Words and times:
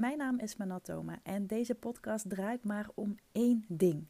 Mijn 0.00 0.18
naam 0.18 0.38
is 0.38 0.56
Manatoma 0.56 1.20
en 1.22 1.46
deze 1.46 1.74
podcast 1.74 2.28
draait 2.28 2.64
maar 2.64 2.88
om 2.94 3.16
één 3.32 3.64
ding. 3.68 4.06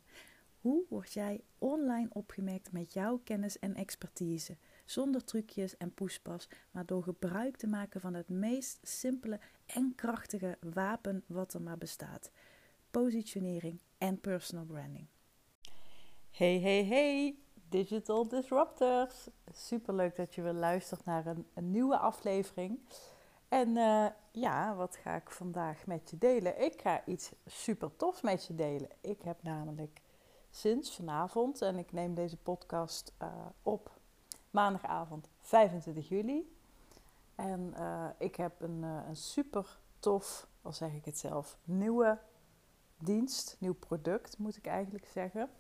Hoe 0.60 0.84
word 0.88 1.12
jij 1.12 1.40
online 1.58 2.08
opgemerkt 2.12 2.72
met 2.72 2.92
jouw 2.92 3.20
kennis 3.24 3.58
en 3.58 3.74
expertise? 3.74 4.56
Zonder 4.84 5.24
trucjes 5.24 5.76
en 5.76 5.94
poespas, 5.94 6.48
maar 6.70 6.86
door 6.86 7.02
gebruik 7.02 7.56
te 7.56 7.66
maken 7.66 8.00
van 8.00 8.14
het 8.14 8.28
meest 8.28 8.78
simpele 8.82 9.40
en 9.66 9.92
krachtige 9.96 10.58
wapen 10.60 11.24
wat 11.26 11.54
er 11.54 11.62
maar 11.62 11.78
bestaat: 11.78 12.30
positionering 12.90 13.80
en 13.98 14.20
personal 14.20 14.64
branding. 14.64 15.06
Hey, 16.30 16.60
hey, 16.60 16.84
hey, 16.84 17.36
Digital 17.68 18.28
Disruptors! 18.28 19.28
Super 19.52 19.94
leuk 19.94 20.16
dat 20.16 20.34
je 20.34 20.42
weer 20.42 20.52
luistert 20.52 21.04
naar 21.04 21.26
een 21.26 21.70
nieuwe 21.70 21.96
aflevering. 21.98 22.78
En 23.50 23.68
uh, 23.68 24.06
ja, 24.30 24.74
wat 24.74 24.96
ga 24.96 25.14
ik 25.14 25.30
vandaag 25.30 25.86
met 25.86 26.10
je 26.10 26.18
delen? 26.18 26.64
Ik 26.64 26.80
ga 26.80 27.04
iets 27.06 27.32
super 27.46 27.96
tofs 27.96 28.20
met 28.20 28.46
je 28.46 28.54
delen. 28.54 28.88
Ik 29.00 29.22
heb 29.22 29.42
namelijk 29.42 30.00
sinds 30.50 30.94
vanavond, 30.94 31.62
en 31.62 31.78
ik 31.78 31.92
neem 31.92 32.14
deze 32.14 32.36
podcast 32.36 33.12
uh, 33.22 33.28
op 33.62 33.90
maandagavond 34.50 35.28
25 35.40 36.08
juli. 36.08 36.56
En 37.34 37.74
uh, 37.78 38.06
ik 38.18 38.36
heb 38.36 38.60
een, 38.60 38.82
een 38.82 39.16
super 39.16 39.78
tof, 39.98 40.46
al 40.62 40.72
zeg 40.72 40.92
ik 40.92 41.04
het 41.04 41.18
zelf, 41.18 41.58
nieuwe 41.64 42.18
dienst, 42.98 43.56
nieuw 43.58 43.74
product 43.74 44.38
moet 44.38 44.56
ik 44.56 44.66
eigenlijk 44.66 45.06
zeggen. 45.06 45.50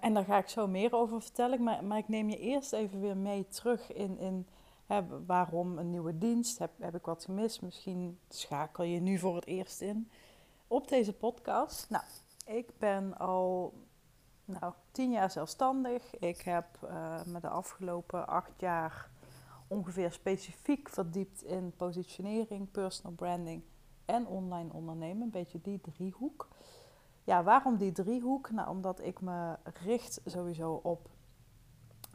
en 0.00 0.14
daar 0.14 0.24
ga 0.24 0.38
ik 0.38 0.48
zo 0.48 0.66
meer 0.66 0.94
over 0.94 1.22
vertellen. 1.22 1.62
Maar, 1.62 1.84
maar 1.84 1.98
ik 1.98 2.08
neem 2.08 2.28
je 2.30 2.38
eerst 2.38 2.72
even 2.72 3.00
weer 3.00 3.16
mee 3.16 3.48
terug 3.48 3.92
in, 3.92 4.18
in 4.18 4.46
Waarom 5.26 5.78
een 5.78 5.90
nieuwe 5.90 6.18
dienst? 6.18 6.58
Heb, 6.58 6.70
heb 6.78 6.94
ik 6.94 7.04
wat 7.04 7.24
gemist? 7.24 7.62
Misschien 7.62 8.18
schakel 8.28 8.84
je 8.84 9.00
nu 9.00 9.18
voor 9.18 9.34
het 9.34 9.46
eerst 9.46 9.80
in 9.80 10.10
op 10.66 10.88
deze 10.88 11.12
podcast. 11.12 11.90
Nou, 11.90 12.04
ik 12.44 12.78
ben 12.78 13.18
al 13.18 13.74
nou, 14.44 14.72
tien 14.92 15.10
jaar 15.10 15.30
zelfstandig. 15.30 16.16
Ik 16.18 16.40
heb 16.40 16.66
uh, 16.84 17.24
me 17.24 17.40
de 17.40 17.48
afgelopen 17.48 18.26
acht 18.26 18.60
jaar 18.60 19.10
ongeveer 19.66 20.12
specifiek 20.12 20.88
verdiept 20.88 21.42
in 21.42 21.72
positionering, 21.76 22.70
personal 22.70 23.12
branding 23.12 23.62
en 24.04 24.26
online 24.26 24.72
ondernemen. 24.72 25.22
Een 25.22 25.30
beetje 25.30 25.60
die 25.60 25.80
driehoek. 25.80 26.48
Ja, 27.24 27.42
waarom 27.42 27.76
die 27.76 27.92
driehoek? 27.92 28.50
Nou, 28.50 28.68
omdat 28.68 29.00
ik 29.00 29.20
me 29.20 29.56
richt 29.84 30.20
sowieso 30.24 30.80
op 30.82 31.08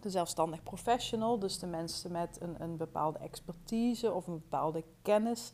de 0.03 0.09
zelfstandig 0.09 0.63
professional, 0.63 1.39
dus 1.39 1.59
de 1.59 1.67
mensen 1.67 2.11
met 2.11 2.41
een, 2.41 2.61
een 2.61 2.77
bepaalde 2.77 3.19
expertise 3.19 4.13
of 4.13 4.27
een 4.27 4.33
bepaalde 4.33 4.83
kennis 5.01 5.53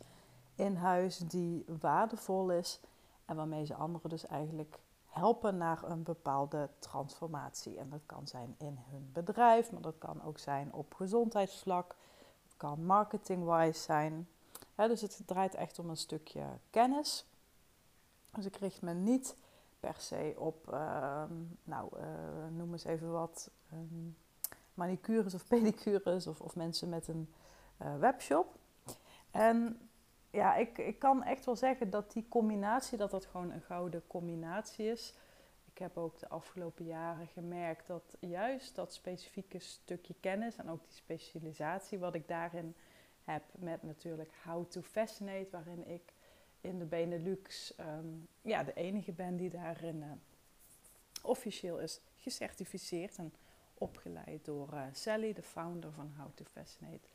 in 0.54 0.76
huis 0.76 1.18
die 1.18 1.64
waardevol 1.80 2.50
is 2.50 2.80
en 3.24 3.36
waarmee 3.36 3.64
ze 3.64 3.74
anderen 3.74 4.10
dus 4.10 4.26
eigenlijk 4.26 4.78
helpen 5.06 5.56
naar 5.56 5.82
een 5.82 6.02
bepaalde 6.02 6.68
transformatie. 6.78 7.78
En 7.78 7.90
dat 7.90 8.00
kan 8.06 8.26
zijn 8.26 8.54
in 8.58 8.78
hun 8.90 9.10
bedrijf, 9.12 9.72
maar 9.72 9.82
dat 9.82 9.98
kan 9.98 10.22
ook 10.22 10.38
zijn 10.38 10.72
op 10.72 10.94
gezondheidsvlak, 10.94 11.96
het 12.44 12.56
kan 12.56 12.84
marketing-wise 12.84 13.80
zijn. 13.80 14.28
dus 14.74 15.00
het 15.00 15.22
draait 15.26 15.54
echt 15.54 15.78
om 15.78 15.90
een 15.90 15.96
stukje 15.96 16.44
kennis. 16.70 17.26
Dus 18.34 18.46
ik 18.46 18.56
richt 18.56 18.82
me 18.82 18.92
niet 18.92 19.36
per 19.80 19.94
se 19.98 20.34
op, 20.36 20.72
uh, 20.72 21.22
nou, 21.64 21.88
uh, 21.96 22.56
noem 22.56 22.72
eens 22.72 22.84
even 22.84 23.12
wat, 23.12 23.50
manicures 24.80 25.34
of 25.34 25.46
pedicures 25.52 26.26
of, 26.26 26.40
of 26.40 26.56
mensen 26.56 26.88
met 26.88 27.08
een 27.08 27.32
uh, 27.82 27.98
webshop. 27.98 28.58
En 29.30 29.88
ja, 30.30 30.56
ik, 30.56 30.78
ik 30.78 30.98
kan 30.98 31.22
echt 31.22 31.44
wel 31.44 31.56
zeggen 31.56 31.90
dat 31.90 32.12
die 32.12 32.26
combinatie, 32.28 32.98
dat 32.98 33.10
dat 33.10 33.26
gewoon 33.26 33.50
een 33.50 33.62
gouden 33.62 34.06
combinatie 34.06 34.86
is. 34.86 35.14
Ik 35.72 35.78
heb 35.78 35.96
ook 35.96 36.18
de 36.18 36.28
afgelopen 36.28 36.84
jaren 36.84 37.26
gemerkt 37.26 37.86
dat 37.86 38.16
juist 38.20 38.74
dat 38.74 38.94
specifieke 38.94 39.58
stukje 39.58 40.14
kennis 40.20 40.56
en 40.56 40.70
ook 40.70 40.84
die 40.84 40.96
specialisatie 40.96 41.98
wat 41.98 42.14
ik 42.14 42.28
daarin 42.28 42.74
heb 43.24 43.42
met 43.52 43.82
natuurlijk 43.82 44.30
How 44.44 44.70
to 44.70 44.80
Fascinate, 44.80 45.48
waarin 45.50 45.88
ik 45.88 46.12
in 46.60 46.78
de 46.78 46.84
Benelux 46.84 47.74
um, 47.80 48.28
ja, 48.42 48.62
de 48.64 48.74
enige 48.74 49.12
ben 49.12 49.36
die 49.36 49.50
daarin 49.50 49.96
uh, 49.96 50.12
officieel 51.22 51.80
is 51.80 52.00
gecertificeerd. 52.16 53.16
En 53.16 53.32
opgeleid 53.80 54.44
door 54.44 54.68
uh, 54.74 54.82
Sally, 54.92 55.32
de 55.32 55.42
founder 55.42 55.92
van 55.92 56.12
How 56.16 56.28
to 56.34 56.44
Fascinate. 56.44 57.08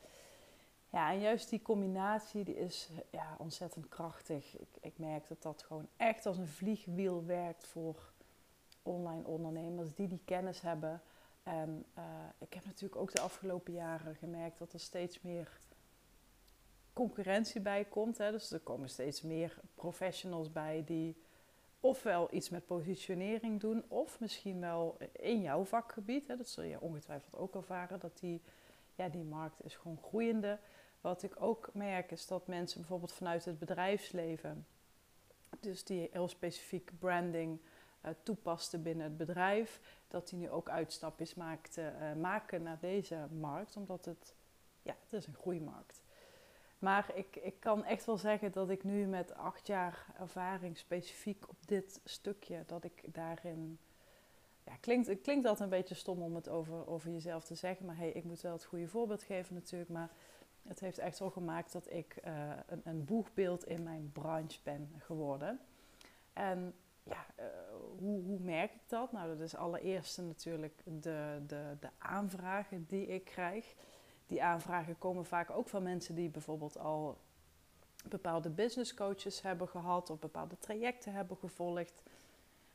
Ja, 0.89 1.11
en 1.11 1.19
juist 1.19 1.49
die 1.49 1.61
combinatie 1.61 2.43
die 2.43 2.57
is 2.57 2.89
ja, 3.11 3.35
ontzettend 3.37 3.87
krachtig. 3.89 4.57
Ik, 4.57 4.67
ik 4.81 4.97
merk 4.97 5.27
dat 5.27 5.41
dat 5.41 5.63
gewoon 5.63 5.87
echt 5.97 6.25
als 6.25 6.37
een 6.37 6.47
vliegwiel 6.47 7.25
werkt 7.25 7.67
voor 7.67 8.13
online 8.81 9.25
ondernemers 9.25 9.93
die 9.93 10.07
die 10.07 10.21
kennis 10.25 10.61
hebben. 10.61 11.01
En 11.43 11.85
uh, 11.97 12.03
ik 12.37 12.53
heb 12.53 12.65
natuurlijk 12.65 13.01
ook 13.01 13.11
de 13.11 13.21
afgelopen 13.21 13.73
jaren 13.73 14.15
gemerkt 14.15 14.59
dat 14.59 14.73
er 14.73 14.79
steeds 14.79 15.21
meer 15.21 15.59
concurrentie 16.93 17.61
bij 17.61 17.85
komt. 17.85 18.17
Hè. 18.17 18.31
Dus 18.31 18.51
er 18.51 18.59
komen 18.59 18.89
steeds 18.89 19.21
meer 19.21 19.59
professionals 19.75 20.51
bij 20.51 20.83
die 20.85 21.23
ofwel 21.85 22.27
iets 22.31 22.49
met 22.49 22.65
positionering 22.65 23.59
doen, 23.59 23.83
of 23.87 24.19
misschien 24.19 24.59
wel 24.59 24.97
in 25.11 25.41
jouw 25.41 25.63
vakgebied. 25.63 26.27
Hè, 26.27 26.37
dat 26.37 26.47
zul 26.47 26.63
je 26.63 26.81
ongetwijfeld 26.81 27.35
ook 27.35 27.55
ervaren, 27.55 27.99
dat 27.99 28.19
die, 28.19 28.41
ja, 28.95 29.09
die 29.09 29.23
markt 29.23 29.63
is 29.63 29.75
gewoon 29.75 29.99
groeiende. 30.03 30.59
Wat 31.01 31.23
ik 31.23 31.41
ook 31.41 31.69
merk 31.73 32.11
is 32.11 32.27
dat 32.27 32.47
mensen 32.47 32.79
bijvoorbeeld 32.79 33.13
vanuit 33.13 33.45
het 33.45 33.59
bedrijfsleven, 33.59 34.65
dus 35.59 35.83
die 35.83 36.09
heel 36.11 36.27
specifiek 36.27 36.91
branding 36.99 37.59
uh, 38.05 38.11
toepasten 38.23 38.83
binnen 38.83 39.05
het 39.05 39.17
bedrijf, 39.17 39.79
dat 40.07 40.29
die 40.29 40.39
nu 40.39 40.49
ook 40.49 40.69
uitstapjes 40.69 41.35
maakt, 41.35 41.77
uh, 41.77 41.85
maken 42.21 42.63
naar 42.63 42.79
deze 42.79 43.27
markt, 43.39 43.75
omdat 43.75 44.05
het, 44.05 44.35
ja, 44.81 44.95
het 45.03 45.13
is 45.13 45.27
een 45.27 45.35
groeimarkt. 45.35 46.01
Maar 46.85 47.11
ik, 47.13 47.35
ik 47.35 47.59
kan 47.59 47.85
echt 47.85 48.05
wel 48.05 48.17
zeggen 48.17 48.51
dat 48.51 48.69
ik 48.69 48.83
nu 48.83 49.05
met 49.05 49.33
acht 49.33 49.67
jaar 49.67 50.05
ervaring 50.19 50.77
specifiek 50.77 51.49
op 51.49 51.67
dit 51.67 52.01
stukje, 52.03 52.63
dat 52.65 52.83
ik 52.83 53.13
daarin. 53.13 53.79
Ja, 54.63 54.75
klinkt, 54.79 55.07
het 55.07 55.21
klinkt 55.21 55.45
altijd 55.45 55.71
een 55.71 55.77
beetje 55.77 55.95
stom 55.95 56.21
om 56.21 56.35
het 56.35 56.49
over, 56.49 56.87
over 56.87 57.11
jezelf 57.11 57.43
te 57.43 57.55
zeggen, 57.55 57.85
maar 57.85 57.97
hey, 57.97 58.09
ik 58.09 58.23
moet 58.23 58.41
wel 58.41 58.51
het 58.51 58.65
goede 58.65 58.87
voorbeeld 58.87 59.23
geven 59.23 59.53
natuurlijk. 59.53 59.91
Maar 59.91 60.09
het 60.63 60.79
heeft 60.79 60.97
echt 60.97 61.19
wel 61.19 61.29
gemaakt 61.29 61.71
dat 61.71 61.91
ik 61.91 62.17
uh, 62.25 62.51
een, 62.67 62.81
een 62.83 63.05
boegbeeld 63.05 63.65
in 63.65 63.83
mijn 63.83 64.09
branche 64.13 64.59
ben 64.63 64.91
geworden. 64.97 65.59
En 66.33 66.73
ja, 67.03 67.25
uh, 67.39 67.45
hoe, 67.97 68.23
hoe 68.23 68.39
merk 68.39 68.71
ik 68.71 68.89
dat? 68.89 69.11
Nou, 69.11 69.27
dat 69.27 69.39
is 69.39 69.55
allereerst 69.55 70.17
natuurlijk 70.17 70.81
de, 70.83 71.41
de, 71.47 71.77
de 71.79 71.89
aanvragen 71.97 72.85
die 72.87 73.07
ik 73.07 73.25
krijg 73.25 73.75
die 74.27 74.43
aanvragen 74.43 74.97
komen 74.97 75.25
vaak 75.25 75.49
ook 75.49 75.69
van 75.69 75.83
mensen 75.83 76.15
die 76.15 76.29
bijvoorbeeld 76.29 76.77
al 76.77 77.17
bepaalde 78.09 78.49
business 78.49 78.93
coaches 78.93 79.41
hebben 79.41 79.67
gehad 79.67 80.09
of 80.09 80.19
bepaalde 80.19 80.57
trajecten 80.59 81.13
hebben 81.13 81.37
gevolgd. 81.37 82.03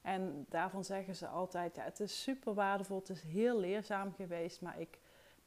En 0.02 0.46
daarvan 0.48 0.84
zeggen 0.84 1.16
ze 1.16 1.26
altijd: 1.26 1.74
ja, 1.74 1.82
het 1.82 2.00
is 2.00 2.22
super 2.22 2.54
waardevol, 2.54 2.98
het 2.98 3.08
is 3.08 3.22
heel 3.22 3.58
leerzaam 3.58 4.12
geweest, 4.12 4.60
maar 4.60 4.80
ik 4.80 4.98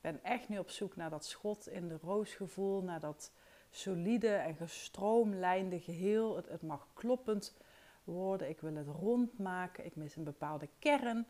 ben 0.02 0.24
echt 0.24 0.50
nu 0.50 0.58
op 0.58 0.70
zoek 0.70 0.96
naar 0.96 1.10
dat 1.10 1.26
schot 1.26 1.68
in 1.68 1.88
de 1.88 1.98
roos 2.02 2.34
gevoel, 2.34 2.82
naar 2.82 3.00
dat 3.00 3.32
solide 3.70 4.34
en 4.34 4.56
gestroomlijnde 4.56 5.80
geheel. 5.80 6.36
Het, 6.36 6.50
het 6.50 6.62
mag 6.62 6.88
kloppend 6.94 7.56
worden, 8.04 8.50
ik 8.50 8.62
wil 8.62 8.76
het 8.76 8.88
rondmaken, 8.88 9.86
ik 9.86 9.96
mis 9.96 10.16
een 10.16 10.24
bepaalde 10.24 10.70
kern. 10.80 11.26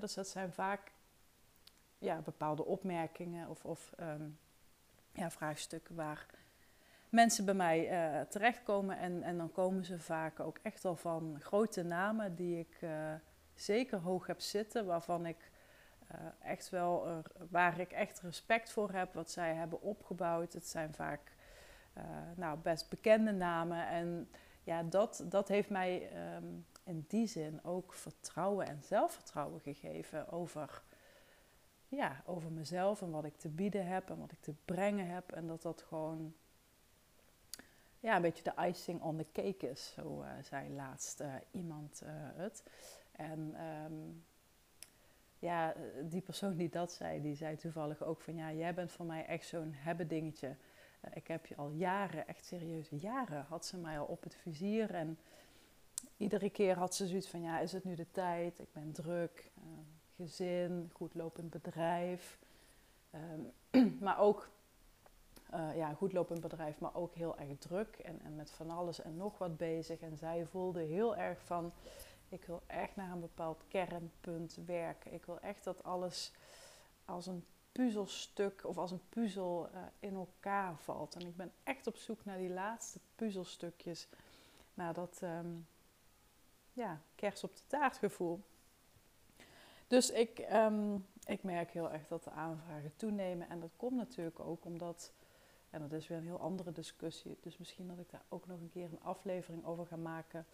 Dus 0.00 0.14
dat 0.14 0.28
zijn 0.28 0.52
vaak 0.52 0.92
ja, 2.00 2.20
bepaalde 2.20 2.64
opmerkingen 2.64 3.48
of, 3.48 3.64
of 3.64 3.92
um, 4.00 4.38
ja, 5.12 5.30
vraagstukken 5.30 5.94
waar 5.94 6.26
mensen 7.08 7.44
bij 7.44 7.54
mij 7.54 7.90
uh, 7.90 8.20
terechtkomen. 8.20 8.98
En, 8.98 9.22
en 9.22 9.38
dan 9.38 9.52
komen 9.52 9.84
ze 9.84 9.98
vaak 9.98 10.40
ook 10.40 10.58
echt 10.62 10.84
al 10.84 10.96
van 10.96 11.36
grote 11.40 11.82
namen 11.82 12.34
die 12.34 12.58
ik 12.58 12.78
uh, 12.80 12.90
zeker 13.54 13.98
hoog 13.98 14.26
heb 14.26 14.40
zitten, 14.40 14.86
waarvan 14.86 15.26
ik 15.26 15.50
uh, 16.12 16.18
echt 16.50 16.70
wel, 16.70 17.22
waar 17.50 17.80
ik 17.80 17.92
echt 17.92 18.20
respect 18.20 18.70
voor 18.70 18.90
heb, 18.92 19.14
wat 19.14 19.30
zij 19.30 19.54
hebben 19.54 19.82
opgebouwd. 19.82 20.52
Het 20.52 20.66
zijn 20.66 20.94
vaak 20.94 21.32
nou, 22.36 22.58
best 22.58 22.88
bekende 22.88 23.32
namen. 23.32 23.88
En 23.88 24.30
ja, 24.62 24.82
dat, 24.82 25.24
dat 25.24 25.48
heeft 25.48 25.70
mij 25.70 26.10
um, 26.36 26.66
in 26.84 27.04
die 27.08 27.26
zin 27.26 27.64
ook 27.64 27.94
vertrouwen 27.94 28.66
en 28.66 28.82
zelfvertrouwen 28.82 29.60
gegeven 29.60 30.30
over 30.30 30.82
ja, 31.90 32.22
over 32.26 32.50
mezelf 32.50 33.02
en 33.02 33.10
wat 33.10 33.24
ik 33.24 33.36
te 33.36 33.48
bieden 33.48 33.86
heb 33.86 34.10
en 34.10 34.18
wat 34.18 34.32
ik 34.32 34.40
te 34.40 34.54
brengen 34.64 35.06
heb. 35.06 35.32
En 35.32 35.46
dat 35.46 35.62
dat 35.62 35.82
gewoon 35.82 36.34
ja, 38.00 38.16
een 38.16 38.22
beetje 38.22 38.42
de 38.42 38.66
icing 38.66 39.02
on 39.02 39.16
the 39.16 39.26
cake 39.32 39.70
is. 39.70 39.92
Zo 39.92 40.22
uh, 40.22 40.28
zei 40.42 40.70
laatst 40.74 41.20
uh, 41.20 41.34
iemand 41.50 42.02
uh, 42.04 42.10
het. 42.12 42.62
En 43.12 43.56
um, 43.84 44.24
ja, 45.38 45.74
die 46.02 46.20
persoon 46.20 46.56
die 46.56 46.68
dat 46.68 46.92
zei, 46.92 47.22
die 47.22 47.34
zei 47.34 47.56
toevallig 47.56 48.02
ook 48.02 48.20
van 48.20 48.34
ja, 48.34 48.52
jij 48.52 48.74
bent 48.74 48.92
voor 48.92 49.06
mij 49.06 49.26
echt 49.26 49.46
zo'n 49.46 49.72
hebben 49.74 50.08
dingetje. 50.08 50.56
Eh, 51.00 51.10
ik 51.14 51.26
heb 51.26 51.46
je 51.46 51.56
al 51.56 51.70
jaren, 51.70 52.26
echt 52.26 52.44
serieuze 52.44 52.96
jaren, 52.96 53.44
had 53.48 53.66
ze 53.66 53.76
mij 53.76 53.98
al 53.98 54.06
op 54.06 54.22
het 54.22 54.34
vizier. 54.34 54.94
En 54.94 55.18
iedere 56.16 56.50
keer 56.50 56.76
had 56.76 56.94
ze 56.94 57.06
zoiets 57.06 57.28
van, 57.28 57.42
ja, 57.42 57.60
is 57.60 57.72
het 57.72 57.84
nu 57.84 57.94
de 57.94 58.10
tijd? 58.10 58.58
Ik 58.58 58.72
ben 58.72 58.92
druk, 58.92 59.50
uh, 59.58 59.64
gezin, 60.20 60.90
goed 60.92 61.14
lopend 61.14 61.50
bedrijf. 61.50 62.38
Ehm, 63.10 63.40
maar 64.04 64.18
ook, 64.18 64.48
uh, 65.54 65.76
ja, 65.76 65.94
goed 65.94 66.12
lopend 66.12 66.40
bedrijf, 66.40 66.78
maar 66.78 66.94
ook 66.94 67.14
heel 67.14 67.38
erg 67.38 67.58
druk. 67.58 67.96
En, 67.96 68.20
en 68.24 68.36
met 68.36 68.50
van 68.50 68.70
alles 68.70 69.00
en 69.00 69.16
nog 69.16 69.38
wat 69.38 69.56
bezig. 69.56 70.00
En 70.00 70.16
zij 70.16 70.46
voelde 70.46 70.80
heel 70.80 71.16
erg 71.16 71.40
van, 71.44 71.72
ik 72.28 72.44
wil 72.44 72.62
echt 72.66 72.96
naar 72.96 73.12
een 73.12 73.20
bepaald 73.20 73.62
kernpunt 73.68 74.58
werken. 74.66 75.12
Ik 75.12 75.26
wil 75.26 75.40
echt 75.40 75.64
dat 75.64 75.84
alles 75.84 76.32
als 77.04 77.26
een 77.26 77.44
puzzelstuk 77.72 78.64
of 78.64 78.78
als 78.78 78.90
een 78.90 79.08
puzzel 79.08 79.68
uh, 79.74 79.80
in 79.98 80.14
elkaar 80.14 80.76
valt. 80.76 81.14
En 81.14 81.26
ik 81.26 81.36
ben 81.36 81.52
echt 81.62 81.86
op 81.86 81.96
zoek 81.96 82.24
naar 82.24 82.38
die 82.38 82.50
laatste 82.50 82.98
puzzelstukjes. 83.14 84.08
Naar 84.74 84.94
dat 84.94 85.20
um, 85.22 85.66
ja, 86.72 87.00
kers 87.14 87.44
op 87.44 87.56
de 87.56 87.62
taart 87.66 87.96
gevoel. 87.96 88.40
Dus 89.90 90.10
ik, 90.10 90.46
um, 90.52 91.06
ik 91.24 91.42
merk 91.42 91.70
heel 91.70 91.90
erg 91.90 92.06
dat 92.06 92.24
de 92.24 92.30
aanvragen 92.30 92.92
toenemen. 92.96 93.48
En 93.48 93.60
dat 93.60 93.70
komt 93.76 93.96
natuurlijk 93.96 94.40
ook 94.40 94.64
omdat, 94.64 95.12
en 95.70 95.80
dat 95.80 95.92
is 95.92 96.08
weer 96.08 96.18
een 96.18 96.24
heel 96.24 96.40
andere 96.40 96.72
discussie. 96.72 97.36
Dus 97.40 97.58
misschien 97.58 97.88
dat 97.88 97.98
ik 97.98 98.10
daar 98.10 98.24
ook 98.28 98.46
nog 98.46 98.60
een 98.60 98.70
keer 98.70 98.84
een 98.84 99.02
aflevering 99.02 99.64
over 99.64 99.86
ga 99.86 99.96
maken. 99.96 100.46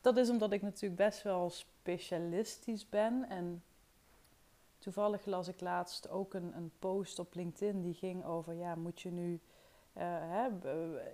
Dat 0.00 0.16
is 0.16 0.30
omdat 0.30 0.52
ik 0.52 0.62
natuurlijk 0.62 1.00
best 1.00 1.22
wel 1.22 1.50
specialistisch 1.50 2.88
ben. 2.88 3.28
En 3.28 3.62
toevallig 4.78 5.24
las 5.24 5.48
ik 5.48 5.60
laatst 5.60 6.08
ook 6.08 6.34
een, 6.34 6.56
een 6.56 6.72
post 6.78 7.18
op 7.18 7.34
LinkedIn 7.34 7.82
die 7.82 7.94
ging 7.94 8.24
over: 8.24 8.54
ja, 8.54 8.74
moet 8.74 9.00
je 9.00 9.10
nu. 9.10 9.40
Uh, 9.96 10.02
hè, 10.04 10.48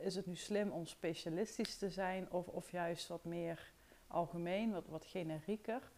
is 0.00 0.14
het 0.14 0.26
nu 0.26 0.36
slim 0.36 0.70
om 0.70 0.86
specialistisch 0.86 1.76
te 1.76 1.90
zijn 1.90 2.30
of, 2.30 2.48
of 2.48 2.70
juist 2.70 3.08
wat 3.08 3.24
meer 3.24 3.72
algemeen, 4.06 4.72
wat, 4.72 4.86
wat 4.88 5.04
generieker? 5.04 5.90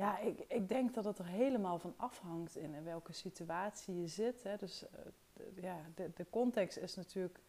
Ja, 0.00 0.18
ik, 0.18 0.44
ik 0.48 0.68
denk 0.68 0.94
dat 0.94 1.04
het 1.04 1.18
er 1.18 1.26
helemaal 1.26 1.78
van 1.78 1.94
afhangt 1.96 2.56
in, 2.56 2.74
in 2.74 2.84
welke 2.84 3.12
situatie 3.12 4.00
je 4.00 4.06
zit. 4.06 4.42
Hè. 4.42 4.56
Dus 4.56 4.84
de, 5.32 5.52
ja, 5.60 5.76
de, 5.94 6.10
de 6.14 6.26
context 6.30 6.76
is 6.76 6.94
natuurlijk 6.94 7.40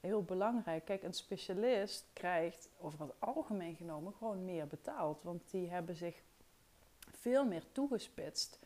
heel 0.00 0.22
belangrijk. 0.22 0.84
Kijk, 0.84 1.02
een 1.02 1.14
specialist 1.14 2.06
krijgt 2.12 2.68
over 2.78 3.00
het 3.00 3.12
algemeen 3.18 3.74
genomen 3.74 4.12
gewoon 4.12 4.44
meer 4.44 4.66
betaald. 4.66 5.22
Want 5.22 5.50
die 5.50 5.70
hebben 5.70 5.96
zich 5.96 6.22
veel 7.10 7.46
meer 7.46 7.72
toegespitst 7.72 8.58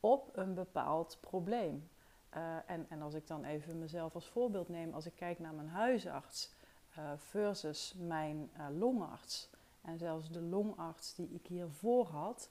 op 0.00 0.30
een 0.36 0.54
bepaald 0.54 1.18
probleem. 1.20 1.88
Uh, 2.36 2.56
en, 2.66 2.86
en 2.88 3.02
als 3.02 3.14
ik 3.14 3.26
dan 3.26 3.44
even 3.44 3.78
mezelf 3.78 4.14
als 4.14 4.28
voorbeeld 4.28 4.68
neem, 4.68 4.94
als 4.94 5.06
ik 5.06 5.14
kijk 5.16 5.38
naar 5.38 5.54
mijn 5.54 5.68
huisarts 5.68 6.52
uh, 6.98 7.12
versus 7.16 7.94
mijn 7.98 8.50
longarts. 8.78 9.50
En 9.82 9.98
zelfs 9.98 10.30
de 10.30 10.40
longarts 10.40 11.14
die 11.14 11.28
ik 11.28 11.46
hiervoor 11.46 12.06
had, 12.06 12.50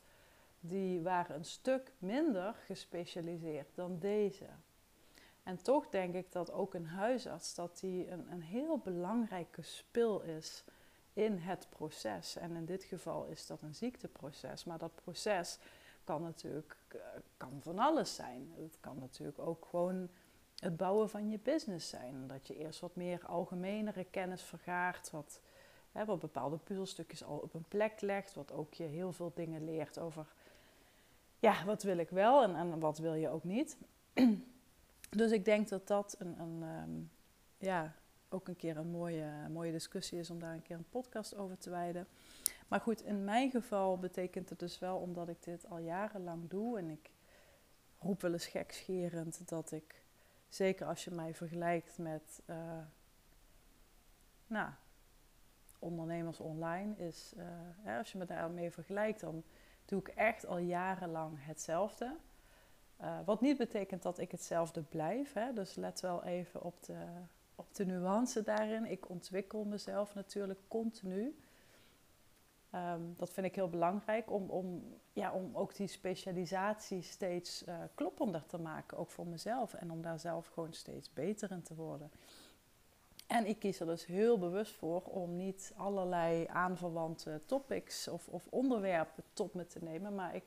die 0.62 1.02
waren 1.02 1.36
een 1.36 1.46
stuk 1.46 1.92
minder 1.98 2.56
gespecialiseerd 2.66 3.75
dan 3.75 4.00
deze. 4.00 4.48
En 5.44 5.63
toch 5.63 5.90
denk 5.90 6.16
ik 6.16 6.31
dat 6.31 6.52
ook 6.52 6.74
een 6.74 6.88
huisarts 6.88 7.56
dat 7.56 7.80
die 7.80 8.12
een, 8.12 8.31
een 8.31 8.42
heel 8.42 8.78
belangrijke 8.78 9.62
spil 9.62 10.22
is 10.22 10.63
in 11.13 11.38
het 11.38 11.68
proces. 11.69 12.36
En 12.36 12.56
in 12.56 12.66
dit 12.66 12.84
geval 12.84 13.25
is 13.25 13.48
dat 13.48 13.62
een 13.62 13.75
ziekteproces. 13.75 14.63
Maar 14.63 14.78
dat 14.78 14.96
proces 14.96 15.60
kan 16.04 16.22
natuurlijk 16.22 16.78
uh, 16.96 17.02
kan 17.38 17.60
van 17.62 17.80
alles 17.80 18.16
zijn. 18.16 18.54
Het 18.56 18.78
kan 18.80 19.00
natuurlijk 19.00 19.40
ook 19.40 19.66
gewoon 19.69 20.10
het 20.60 20.78
bouwen 20.78 21.10
van 21.10 21.30
je 21.30 21.40
business 21.40 21.90
zijn. 21.90 22.28
Dat 22.28 22.48
je 22.48 22.58
eerst 22.58 22.80
wat 22.80 22.96
meer 22.96 23.25
algemenere 23.25 24.04
kennis 24.04 24.42
vergaart. 24.42 25.12
Wat, 25.12 25.42
hè, 25.92 26.06
wat 26.06 26.19
bepaalde 26.19 26.58
puzzelstukjes 26.58 27.24
al 27.24 27.38
op 27.38 27.54
een 27.54 27.66
plek 27.68 28.02
legt. 28.02 28.34
Wat 28.34 28.52
ook 28.52 28.74
je 28.74 28.84
heel 28.84 29.12
veel 29.12 29.31
dingen 29.36 29.63
leert 29.63 30.00
over... 30.00 30.34
Ja, 31.42 31.66
wat 31.66 31.84
wil 31.84 31.98
ik 31.98 32.10
wel 32.10 32.44
en, 32.44 32.56
en 32.56 32.80
wat 32.80 32.98
wil 32.98 33.14
je 33.14 33.30
ook 33.30 33.44
niet. 33.44 33.78
dus 35.20 35.32
ik 35.32 35.46
denk 35.46 35.70
dat 35.70 35.88
dat 35.88 36.16
een, 36.20 36.40
een 36.40 36.62
um, 36.62 37.12
ja, 37.58 37.96
ook 38.30 38.48
een 38.48 38.56
keer 38.56 38.78
een 38.78 38.92
mooie, 38.92 39.50
mooie 39.50 39.72
discussie 39.72 40.20
is 40.20 40.30
om 40.30 40.40
daar 40.40 40.54
een 40.54 40.62
keer 40.62 40.76
een 40.76 40.90
podcast 40.90 41.36
over 41.36 41.58
te 41.58 41.70
wijden. 41.70 42.08
Maar 42.68 42.80
goed, 42.80 43.02
in 43.02 43.24
mijn 43.24 43.52
geval 43.52 43.98
betekent 43.98 44.50
het 44.50 44.60
dus 44.60 44.80
wel 44.80 44.98
omdat 44.98 45.28
ik 45.28 45.44
dit 45.44 45.70
al 45.70 45.78
jarenlang 45.78 46.50
doe 46.50 46.78
en 46.78 46.90
ik 46.90 47.12
roep 48.00 48.22
wel 48.22 48.34
eens 48.34 48.48
gekscherend 48.48 49.50
dat 49.50 49.72
ik, 49.72 50.06
zeker 50.48 50.86
als 50.86 51.04
je 51.04 51.12
mij 51.12 51.34
vergelijkt 51.34 51.98
met 51.98 52.42
uh, 52.46 52.56
nou, 54.48 54.70
ondernemers 55.80 56.40
online, 56.40 56.96
is, 56.98 57.34
uh, 57.38 57.44
hè, 57.78 57.98
als 57.98 58.12
je 58.12 58.18
me 58.18 58.26
daarmee 58.26 58.72
vergelijkt, 58.72 59.20
dan 59.20 59.44
doe 59.92 60.00
ik 60.00 60.08
echt 60.08 60.46
al 60.46 60.58
jarenlang 60.58 61.46
hetzelfde. 61.46 62.16
Uh, 63.02 63.20
wat 63.26 63.42
niet 63.42 63.58
betekent 63.58 64.04
dat 64.04 64.20
ik 64.20 64.32
hetzelfde 64.32 64.82
blijf. 64.82 65.34
Hè? 65.34 65.54
Dus 65.54 65.76
let 65.76 66.00
wel 66.00 66.24
even 66.24 66.62
op 66.62 66.84
de, 66.84 67.06
op 67.56 67.76
de 67.76 67.86
nuance 67.86 68.44
daarin. 68.44 68.86
Ik 68.86 69.10
ontwikkel 69.10 69.64
mezelf 69.64 70.14
natuurlijk 70.14 70.60
continu. 70.68 71.36
Um, 72.76 73.14
dat 73.18 73.30
vind 73.34 73.46
ik 73.46 73.56
heel 73.56 73.70
belangrijk 73.70 74.32
om, 74.32 74.50
om, 74.50 74.84
ja, 75.14 75.34
om 75.34 75.56
ook 75.56 75.76
die 75.76 75.88
specialisatie 75.88 77.02
steeds 77.02 77.68
uh, 77.68 77.76
kloppender 77.96 78.46
te 78.46 78.58
maken, 78.58 78.98
ook 78.98 79.12
voor 79.12 79.28
mezelf. 79.28 79.74
En 79.74 79.92
om 79.92 80.02
daar 80.02 80.20
zelf 80.20 80.48
gewoon 80.48 80.74
steeds 80.74 81.14
beter 81.14 81.52
in 81.52 81.62
te 81.62 81.76
worden. 81.76 82.12
En 83.31 83.45
ik 83.45 83.60
kies 83.60 83.80
er 83.80 83.86
dus 83.86 84.06
heel 84.06 84.38
bewust 84.38 84.75
voor 84.75 85.01
om 85.01 85.36
niet 85.36 85.74
allerlei 85.78 86.48
aanverwante 86.48 87.42
topics 87.45 88.07
of, 88.07 88.28
of 88.28 88.48
onderwerpen 88.50 89.24
tot 89.33 89.54
me 89.54 89.68
te 89.68 89.83
nemen. 89.83 90.16
Maar 90.16 90.36
ik, 90.36 90.44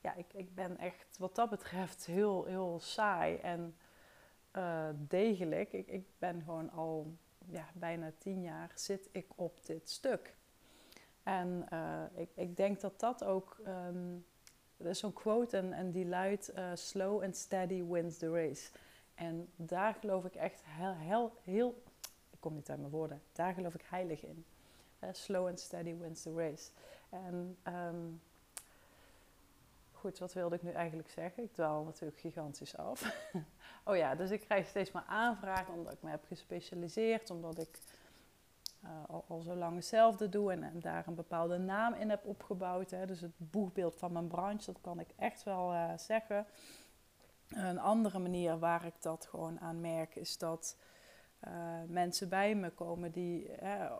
ja, 0.00 0.14
ik, 0.14 0.32
ik 0.32 0.54
ben 0.54 0.78
echt 0.78 1.18
wat 1.18 1.34
dat 1.34 1.50
betreft 1.50 2.06
heel, 2.06 2.44
heel 2.44 2.80
saai 2.80 3.36
en 3.36 3.76
uh, 4.52 4.88
degelijk. 4.94 5.72
Ik, 5.72 5.88
ik 5.88 6.06
ben 6.18 6.42
gewoon 6.42 6.70
al 6.70 7.16
ja, 7.46 7.66
bijna 7.74 8.12
tien 8.18 8.42
jaar 8.42 8.70
zit 8.74 9.08
ik 9.12 9.26
op 9.34 9.66
dit 9.66 9.90
stuk. 9.90 10.36
En 11.22 11.66
uh, 11.72 12.02
ik, 12.14 12.30
ik 12.34 12.56
denk 12.56 12.80
dat 12.80 13.00
dat 13.00 13.24
ook, 13.24 13.56
um, 13.66 14.26
er 14.76 14.86
is 14.86 14.98
zo'n 14.98 15.12
quote 15.12 15.56
en, 15.56 15.72
en 15.72 15.90
die 15.90 16.06
luidt, 16.06 16.52
uh, 16.54 16.70
slow 16.74 17.22
and 17.22 17.36
steady 17.36 17.84
wins 17.84 18.18
the 18.18 18.30
race. 18.30 18.70
En 19.14 19.48
daar 19.56 19.94
geloof 19.94 20.24
ik 20.24 20.34
echt 20.34 20.62
heel, 20.64 20.94
heel, 20.94 21.32
heel 21.42 21.82
kom 22.46 22.54
niet 22.54 22.70
uit 22.70 22.78
mijn 22.78 22.92
woorden, 22.92 23.22
daar 23.32 23.54
geloof 23.54 23.74
ik 23.74 23.84
heilig 23.88 24.22
in. 24.22 24.44
Uh, 25.00 25.08
slow 25.12 25.46
and 25.46 25.60
steady 25.60 25.96
wins 25.96 26.22
the 26.22 26.34
race. 26.34 26.70
En 27.08 27.56
um, 27.68 28.20
goed, 29.92 30.18
wat 30.18 30.32
wilde 30.32 30.54
ik 30.54 30.62
nu 30.62 30.70
eigenlijk 30.70 31.10
zeggen? 31.10 31.42
Ik 31.42 31.52
dwaal 31.52 31.84
natuurlijk 31.84 32.20
gigantisch 32.20 32.76
af. 32.76 33.30
oh 33.84 33.96
ja, 33.96 34.14
dus 34.14 34.30
ik 34.30 34.40
krijg 34.40 34.66
steeds 34.66 34.90
maar 34.90 35.04
aanvragen 35.06 35.74
omdat 35.74 35.92
ik 35.92 36.02
me 36.02 36.10
heb 36.10 36.24
gespecialiseerd, 36.24 37.30
omdat 37.30 37.58
ik 37.58 37.78
uh, 38.84 38.90
al, 39.28 39.40
zo 39.40 39.54
lang 39.54 39.74
hetzelfde 39.74 40.28
doe 40.28 40.52
en, 40.52 40.80
daar 40.80 41.06
een 41.06 41.14
bepaalde 41.14 41.58
naam 41.58 41.94
in 41.94 42.10
heb 42.10 42.24
opgebouwd. 42.24 42.90
Hè. 42.90 43.06
Dus 43.06 43.20
het 43.20 43.32
boegbeeld 43.36 43.96
van 43.96 44.12
mijn 44.12 44.28
branche, 44.28 44.72
dat 44.72 44.80
kan 44.80 45.00
ik 45.00 45.08
echt 45.16 45.42
wel 45.42 45.72
uh, 45.72 45.90
zeggen. 45.96 46.46
Een 47.48 47.78
andere 47.78 48.18
manier 48.18 48.58
waar 48.58 48.84
ik 48.84 49.02
dat 49.02 49.26
gewoon 49.26 49.60
aan 49.60 49.80
merk, 49.80 50.16
is 50.16 50.38
dat 50.38 50.76
uh, 51.44 51.82
mensen 51.88 52.28
bij 52.28 52.54
me 52.54 52.70
komen 52.70 53.12
die 53.12 53.50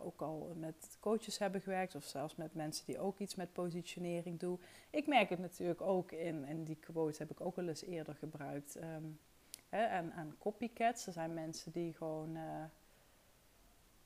ook 0.03 0.21
al 0.21 0.53
met 0.55 0.97
coaches 0.99 1.37
hebben 1.37 1.61
gewerkt, 1.61 1.95
of 1.95 2.03
zelfs 2.03 2.35
met 2.35 2.53
mensen 2.53 2.85
die 2.85 2.99
ook 2.99 3.19
iets 3.19 3.35
met 3.35 3.53
positionering 3.53 4.39
doen. 4.39 4.59
Ik 4.89 5.07
merk 5.07 5.29
het 5.29 5.39
natuurlijk 5.39 5.81
ook 5.81 6.11
in, 6.11 6.45
en 6.45 6.63
die 6.63 6.75
quote 6.75 7.17
heb 7.17 7.31
ik 7.31 7.41
ook 7.41 7.55
wel 7.55 7.67
eens 7.67 7.83
eerder 7.83 8.15
gebruikt. 8.15 8.75
Um, 8.75 9.19
hè, 9.69 9.83
en, 9.83 10.11
en 10.11 10.35
copycats, 10.39 11.07
er 11.07 11.13
zijn 11.13 11.33
mensen 11.33 11.71
die 11.71 11.93
gewoon 11.93 12.37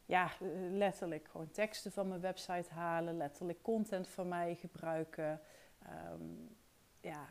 ja, 0.06 0.32
letterlijk 0.72 1.28
gewoon 1.32 1.52
teksten 1.52 1.92
van 1.92 2.08
mijn 2.08 2.22
website 2.22 2.74
halen, 2.74 3.18
letterlijk 3.18 3.62
content 3.62 4.08
van 4.08 4.28
mij 4.28 4.56
gebruiken. 4.56 5.42
Um, 6.14 6.56
ja, 7.02 7.28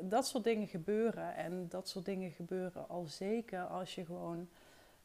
dat 0.00 0.26
soort 0.26 0.44
dingen 0.44 0.68
gebeuren. 0.68 1.34
En 1.34 1.68
dat 1.68 1.88
soort 1.88 2.04
dingen 2.04 2.30
gebeuren 2.30 2.88
al 2.88 3.06
zeker 3.06 3.62
als 3.62 3.94
je 3.94 4.04
gewoon 4.04 4.48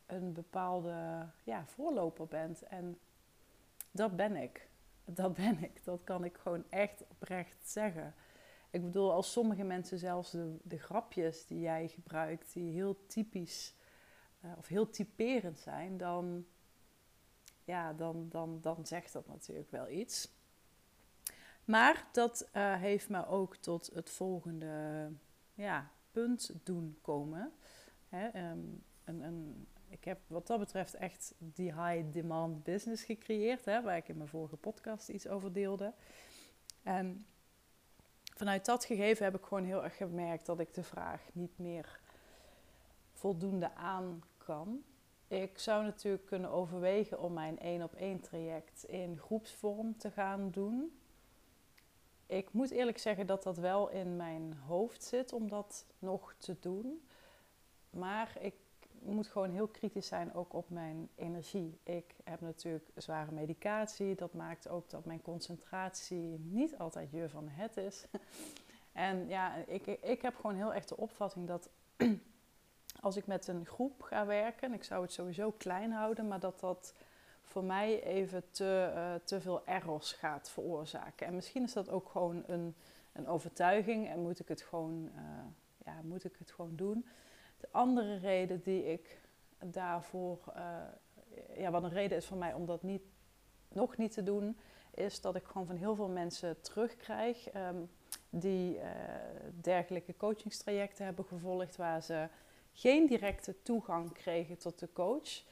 een 0.06 0.34
bepaalde 0.34 1.30
ja, 1.44 1.66
voorloper 1.66 2.28
bent. 2.28 2.64
En 2.64 3.00
dat 3.92 4.16
ben 4.16 4.36
ik. 4.36 4.70
Dat 5.06 5.34
ben 5.34 5.64
ik. 5.64 5.84
Dat 5.84 6.04
kan 6.04 6.24
ik 6.24 6.38
gewoon 6.38 6.64
echt 6.70 7.04
oprecht 7.08 7.70
zeggen. 7.70 8.14
Ik 8.70 8.84
bedoel, 8.84 9.12
als 9.12 9.32
sommige 9.32 9.64
mensen 9.64 9.98
zelfs 9.98 10.32
de, 10.32 10.58
de 10.64 10.78
grapjes 10.80 11.46
die 11.46 11.60
jij 11.60 11.88
gebruikt, 11.88 12.54
die 12.54 12.72
heel 12.72 13.06
typisch 13.06 13.76
uh, 14.46 14.52
of 14.58 14.68
heel 14.68 14.90
typerend 14.90 15.60
zijn, 15.60 15.98
dan 15.98 16.46
ja, 17.64 17.94
dan, 17.94 18.30
dan, 18.30 18.62
dan 18.62 18.86
zegt 18.86 19.14
dat 19.14 19.28
natuurlijk 19.28 19.72
wel 19.72 19.90
iets. 19.90 20.34
Maar 21.66 22.08
dat 22.12 22.50
uh, 22.54 22.76
heeft 22.76 23.10
me 23.10 23.28
ook 23.28 23.56
tot 23.56 23.90
het 23.94 24.10
volgende 24.10 25.12
ja, 25.54 25.92
punt 26.12 26.54
doen 26.64 26.98
komen. 27.02 27.54
Hè, 28.10 28.50
um, 28.52 28.84
een, 29.04 29.22
een, 29.22 29.68
ik 29.90 30.04
heb 30.04 30.20
wat 30.28 30.48
dat 30.48 30.60
betreft 30.60 30.94
echt 30.94 31.34
die 31.38 31.74
high 31.74 32.12
demand 32.12 32.64
business 32.64 33.04
gecreëerd, 33.04 33.66
hè, 33.66 33.82
waar 33.82 33.98
ik 33.98 34.08
in 34.08 34.18
mijn 34.18 34.30
vorige 34.30 34.56
podcast 34.56 35.10
iets 35.10 35.28
over 35.28 35.54
deelde. 35.54 35.94
En 36.84 37.26
vanuit 38.36 38.66
dat 38.66 38.86
gegeven 38.86 39.24
heb 39.24 39.36
ik 39.36 39.46
gewoon 39.46 39.64
heel 39.64 39.84
erg 39.84 39.98
gemerkt 39.98 40.46
dat 40.46 40.60
ik 40.60 40.74
de 40.74 40.84
vraag 40.84 41.22
niet 41.34 41.58
meer 41.58 42.00
voldoende 43.12 43.74
aan 43.76 44.24
kan. 44.38 44.84
Ik 45.28 45.60
zou 45.60 45.84
natuurlijk 45.84 46.26
kunnen 46.26 46.50
overwegen 46.50 47.22
om 47.22 47.34
mijn 47.34 47.60
één 47.60 47.84
op 47.84 47.94
één 47.94 48.20
traject 48.20 48.84
in 48.84 49.20
groepsvorm 49.20 49.98
te 49.98 50.12
gaan 50.12 50.52
doen. 50.52 51.00
Ik 52.26 52.54
moet 52.54 52.72
eerlijk 52.72 52.98
zeggen 52.98 53.28
dat 53.28 53.44
dat 53.44 53.58
wel 53.58 53.90
in 53.90 54.16
mijn 54.16 54.54
hoofd 54.54 55.04
zit 55.04 55.34
om 55.34 55.50
dat 55.50 55.86
nog 56.00 56.36
te 56.38 56.60
doen. 56.60 57.08
Maar 57.90 58.38
ik 58.40 58.54
moet 59.14 59.28
gewoon 59.28 59.52
heel 59.52 59.68
kritisch 59.68 60.08
zijn 60.08 60.34
ook 60.34 60.54
op 60.54 60.70
mijn 60.70 61.10
energie. 61.16 61.80
Ik 61.84 62.16
heb 62.24 62.42
natuurlijk 62.42 62.90
zware 62.96 63.32
medicatie. 63.32 64.16
Dat 64.16 64.34
maakt 64.34 64.70
ook 64.70 64.90
dat 64.90 65.06
mijn 65.06 65.22
concentratie 65.22 66.40
niet 66.40 66.78
altijd 66.78 67.12
je 67.12 67.30
van 67.30 67.48
het 67.50 67.78
is. 67.78 68.06
En 68.92 69.28
ja, 69.28 69.56
ik, 69.56 69.88
ik 69.88 70.22
heb 70.22 70.36
gewoon 70.36 70.56
heel 70.56 70.74
erg 70.74 70.86
de 70.86 70.98
opvatting 70.98 71.48
dat 71.48 71.70
als 73.02 73.16
ik 73.16 73.28
met 73.28 73.48
een 73.48 73.66
groep 73.66 74.02
ga 74.02 74.26
werken, 74.26 74.74
ik 74.74 74.84
zou 74.84 75.02
het 75.02 75.12
sowieso 75.12 75.52
klein 75.52 75.92
houden, 75.92 76.28
maar 76.28 76.40
dat 76.40 76.60
dat 76.60 76.94
voor 77.42 77.64
mij 77.64 78.04
even 78.04 78.44
te, 78.52 78.92
uh, 78.96 79.14
te 79.24 79.42
veel 79.42 79.66
errors 79.66 80.12
gaat 80.12 80.50
veroorzaken. 80.50 81.28
En 81.28 81.36
misschien 81.36 81.64
is 81.64 81.74
dat 81.74 81.90
ook 81.90 82.10
gewoon 82.10 82.44
een, 82.48 82.76
een 83.14 83.28
overtuiging 83.28 84.10
en 84.10 84.20
moet 84.20 84.40
ik 84.40 84.48
het 84.48 84.62
gewoon, 84.62 85.10
uh, 85.16 85.22
ja, 85.86 86.02
moet 86.04 86.24
ik 86.24 86.36
het 86.40 86.52
gewoon 86.52 86.76
doen. 86.76 87.06
De 87.66 87.72
andere 87.72 88.18
reden 88.18 88.62
die 88.62 88.92
ik 88.92 89.20
daarvoor, 89.66 90.40
uh, 90.56 90.78
ja, 91.58 91.72
wat 91.72 91.84
een 91.84 91.90
reden 91.90 92.18
is 92.18 92.26
voor 92.26 92.38
mij 92.38 92.54
om 92.54 92.66
dat 92.66 92.84
niet, 92.84 93.02
nog 93.68 93.98
niet 93.98 94.12
te 94.12 94.24
doen, 94.24 94.58
is 94.94 95.22
dat 95.22 95.36
ik 95.36 95.44
gewoon 95.44 95.68
van 95.68 95.76
heel 95.76 95.96
veel 95.96 96.10
mensen 96.10 96.62
terugkrijg 96.62 97.56
um, 97.56 97.90
die 98.30 98.80
dergelijke 99.62 100.18
coachingstrajecten 100.18 101.06
hebben 101.06 101.26
gevolgd 101.26 101.76
waar 101.76 102.04
ze 102.04 102.28
geen 102.74 103.08
directe 103.08 103.62
toegang 103.62 104.14
kregen 104.14 104.58
tot 104.58 104.80
de 104.80 104.90
coach, 104.94 105.44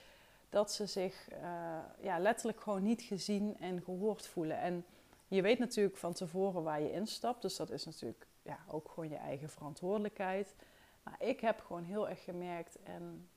dat 0.50 0.72
ze 0.72 0.86
zich 0.86 1.30
uh, 1.32 1.78
ja, 2.00 2.20
letterlijk 2.20 2.62
gewoon 2.62 2.84
niet 2.84 3.02
gezien 3.02 3.58
en 3.60 3.82
gehoord 3.82 4.28
voelen. 4.28 4.58
En 4.58 4.86
je 5.28 5.42
weet 5.42 5.60
natuurlijk 5.60 5.98
van 5.98 6.14
tevoren 6.14 6.64
waar 6.64 6.82
je 6.82 6.92
instapt, 6.92 7.42
dus 7.42 7.56
dat 7.56 7.70
is 7.70 7.86
natuurlijk 7.86 8.28
ja, 8.42 8.60
ook 8.68 8.90
gewoon 8.90 9.10
je 9.10 9.16
eigen 9.16 9.50
verantwoordelijkheid. 9.50 10.56
Maar 11.04 11.16
ik 11.20 11.40
heb 11.40 11.60
gewoon 11.60 11.84
heel 11.84 12.10
erg 12.10 12.24
gemerkt, 12.24 12.84
en 12.84 13.30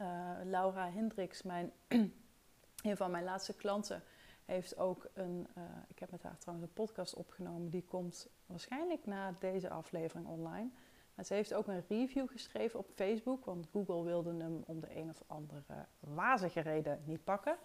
uh, 0.00 0.30
Laura 0.44 0.90
Hendricks, 0.90 1.42
mijn, 1.42 1.72
een 2.88 2.96
van 2.96 3.10
mijn 3.10 3.24
laatste 3.24 3.54
klanten, 3.54 4.02
heeft 4.44 4.76
ook 4.76 5.08
een, 5.12 5.46
uh, 5.58 5.64
ik 5.88 5.98
heb 5.98 6.10
met 6.10 6.22
haar 6.22 6.38
trouwens 6.38 6.68
een 6.68 6.74
podcast 6.74 7.14
opgenomen, 7.14 7.70
die 7.70 7.84
komt 7.84 8.28
waarschijnlijk 8.46 9.06
na 9.06 9.34
deze 9.38 9.70
aflevering 9.70 10.26
online. 10.26 10.68
En 11.14 11.24
ze 11.24 11.34
heeft 11.34 11.54
ook 11.54 11.66
een 11.66 11.84
review 11.88 12.28
geschreven 12.28 12.78
op 12.78 12.90
Facebook, 12.94 13.44
want 13.44 13.68
Google 13.72 14.02
wilde 14.02 14.34
hem 14.34 14.62
om 14.66 14.80
de 14.80 14.96
een 14.96 15.10
of 15.10 15.22
andere 15.26 15.86
wazige 16.00 16.60
reden 16.60 17.02
niet 17.04 17.24
pakken. 17.24 17.56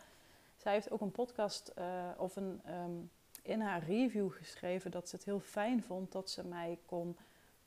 Zij 0.57 0.73
heeft 0.73 0.91
ook 0.91 1.01
een 1.01 1.11
podcast 1.11 1.71
uh, 1.79 2.09
of 2.17 2.35
een, 2.35 2.61
um, 2.69 3.11
in 3.41 3.61
haar 3.61 3.83
review 3.83 4.31
geschreven 4.31 4.91
dat 4.91 5.09
ze 5.09 5.15
het 5.15 5.25
heel 5.25 5.39
fijn 5.39 5.83
vond 5.83 6.11
dat 6.11 6.29
ze 6.29 6.47
mij 6.47 6.79
kon 6.85 7.17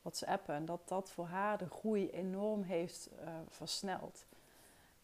WhatsAppen. 0.07 0.55
En 0.55 0.65
dat 0.65 0.87
dat 0.87 1.09
voor 1.09 1.25
haar 1.25 1.57
de 1.57 1.69
groei 1.69 2.09
enorm 2.09 2.61
heeft 2.61 3.09
uh, 3.21 3.29
versneld. 3.47 4.25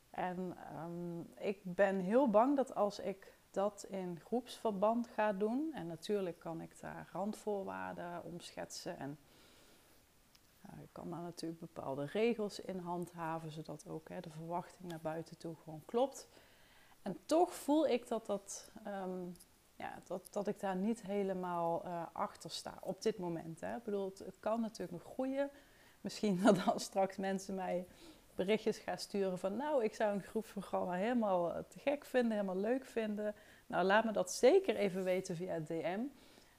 En 0.10 0.58
um, 0.84 1.34
ik 1.38 1.60
ben 1.64 2.00
heel 2.00 2.30
bang 2.30 2.56
dat 2.56 2.76
als 2.76 3.00
ik 3.00 3.38
dat 3.52 3.86
in 3.90 4.20
groepsverband 4.26 5.08
ga 5.08 5.34
doen, 5.34 5.72
en 5.74 5.88
natuurlijk 5.88 6.40
kan 6.40 6.62
ik 6.62 6.80
daar 6.80 7.10
randvoorwaarden 7.12 8.24
om 8.24 8.40
schetsen 8.40 8.98
en 8.98 9.18
nou, 10.62 10.80
je 10.82 10.88
kan 10.92 11.10
daar 11.10 11.22
natuurlijk 11.22 11.60
bepaalde 11.60 12.06
regels 12.06 12.60
in 12.60 12.78
handhaven, 12.78 13.52
zodat 13.52 13.88
ook 13.88 14.10
hè, 14.10 14.20
de 14.20 14.30
verwachting 14.30 14.90
naar 14.90 15.02
buiten 15.02 15.38
toe 15.38 15.56
gewoon 15.64 15.82
klopt. 15.86 16.28
En 17.02 17.18
toch 17.26 17.54
voel 17.54 17.88
ik 17.88 18.08
dat, 18.08 18.26
dat, 18.26 18.72
um, 18.88 19.36
ja, 19.84 20.18
dat, 20.30 20.48
ik 20.48 20.60
daar 20.60 20.76
niet 20.76 21.02
helemaal 21.02 21.86
uh, 21.86 22.04
achter 22.12 22.50
sta 22.50 22.78
op 22.82 23.02
dit 23.02 23.18
moment. 23.18 23.62
Hè. 23.62 23.76
Ik 23.76 23.84
bedoel, 23.84 24.06
het, 24.06 24.40
kan 24.40 24.62
natuurlijk 24.62 25.04
nog 25.04 25.14
groeien. 25.14 25.50
Misschien 26.02 26.40
dat 26.44 26.62
dan 26.66 26.80
straks 26.80 27.18
mensen 27.18 27.56
mij 27.56 27.88
berichtjes 28.36 28.78
gaan 28.78 28.98
sturen 28.98 29.40
van... 29.40 29.58
nou, 29.58 29.84
ik 29.84 29.96
zou 29.96 30.14
een 30.14 30.24
groepsprogramma 30.24 30.94
helemaal 30.94 31.54
eh, 31.54 31.64
te 31.68 31.80
gek 31.80 32.06
vinden, 32.06 32.32
helemaal 32.32 32.58
leuk 32.58 32.86
vinden. 32.86 33.36
Nou, 33.68 33.86
laat 33.86 34.04
me 34.04 34.12
dat 34.12 34.32
zeker 34.32 34.76
even 34.76 35.04
weten 35.04 35.36
via 35.36 35.60
DM. 35.60 36.00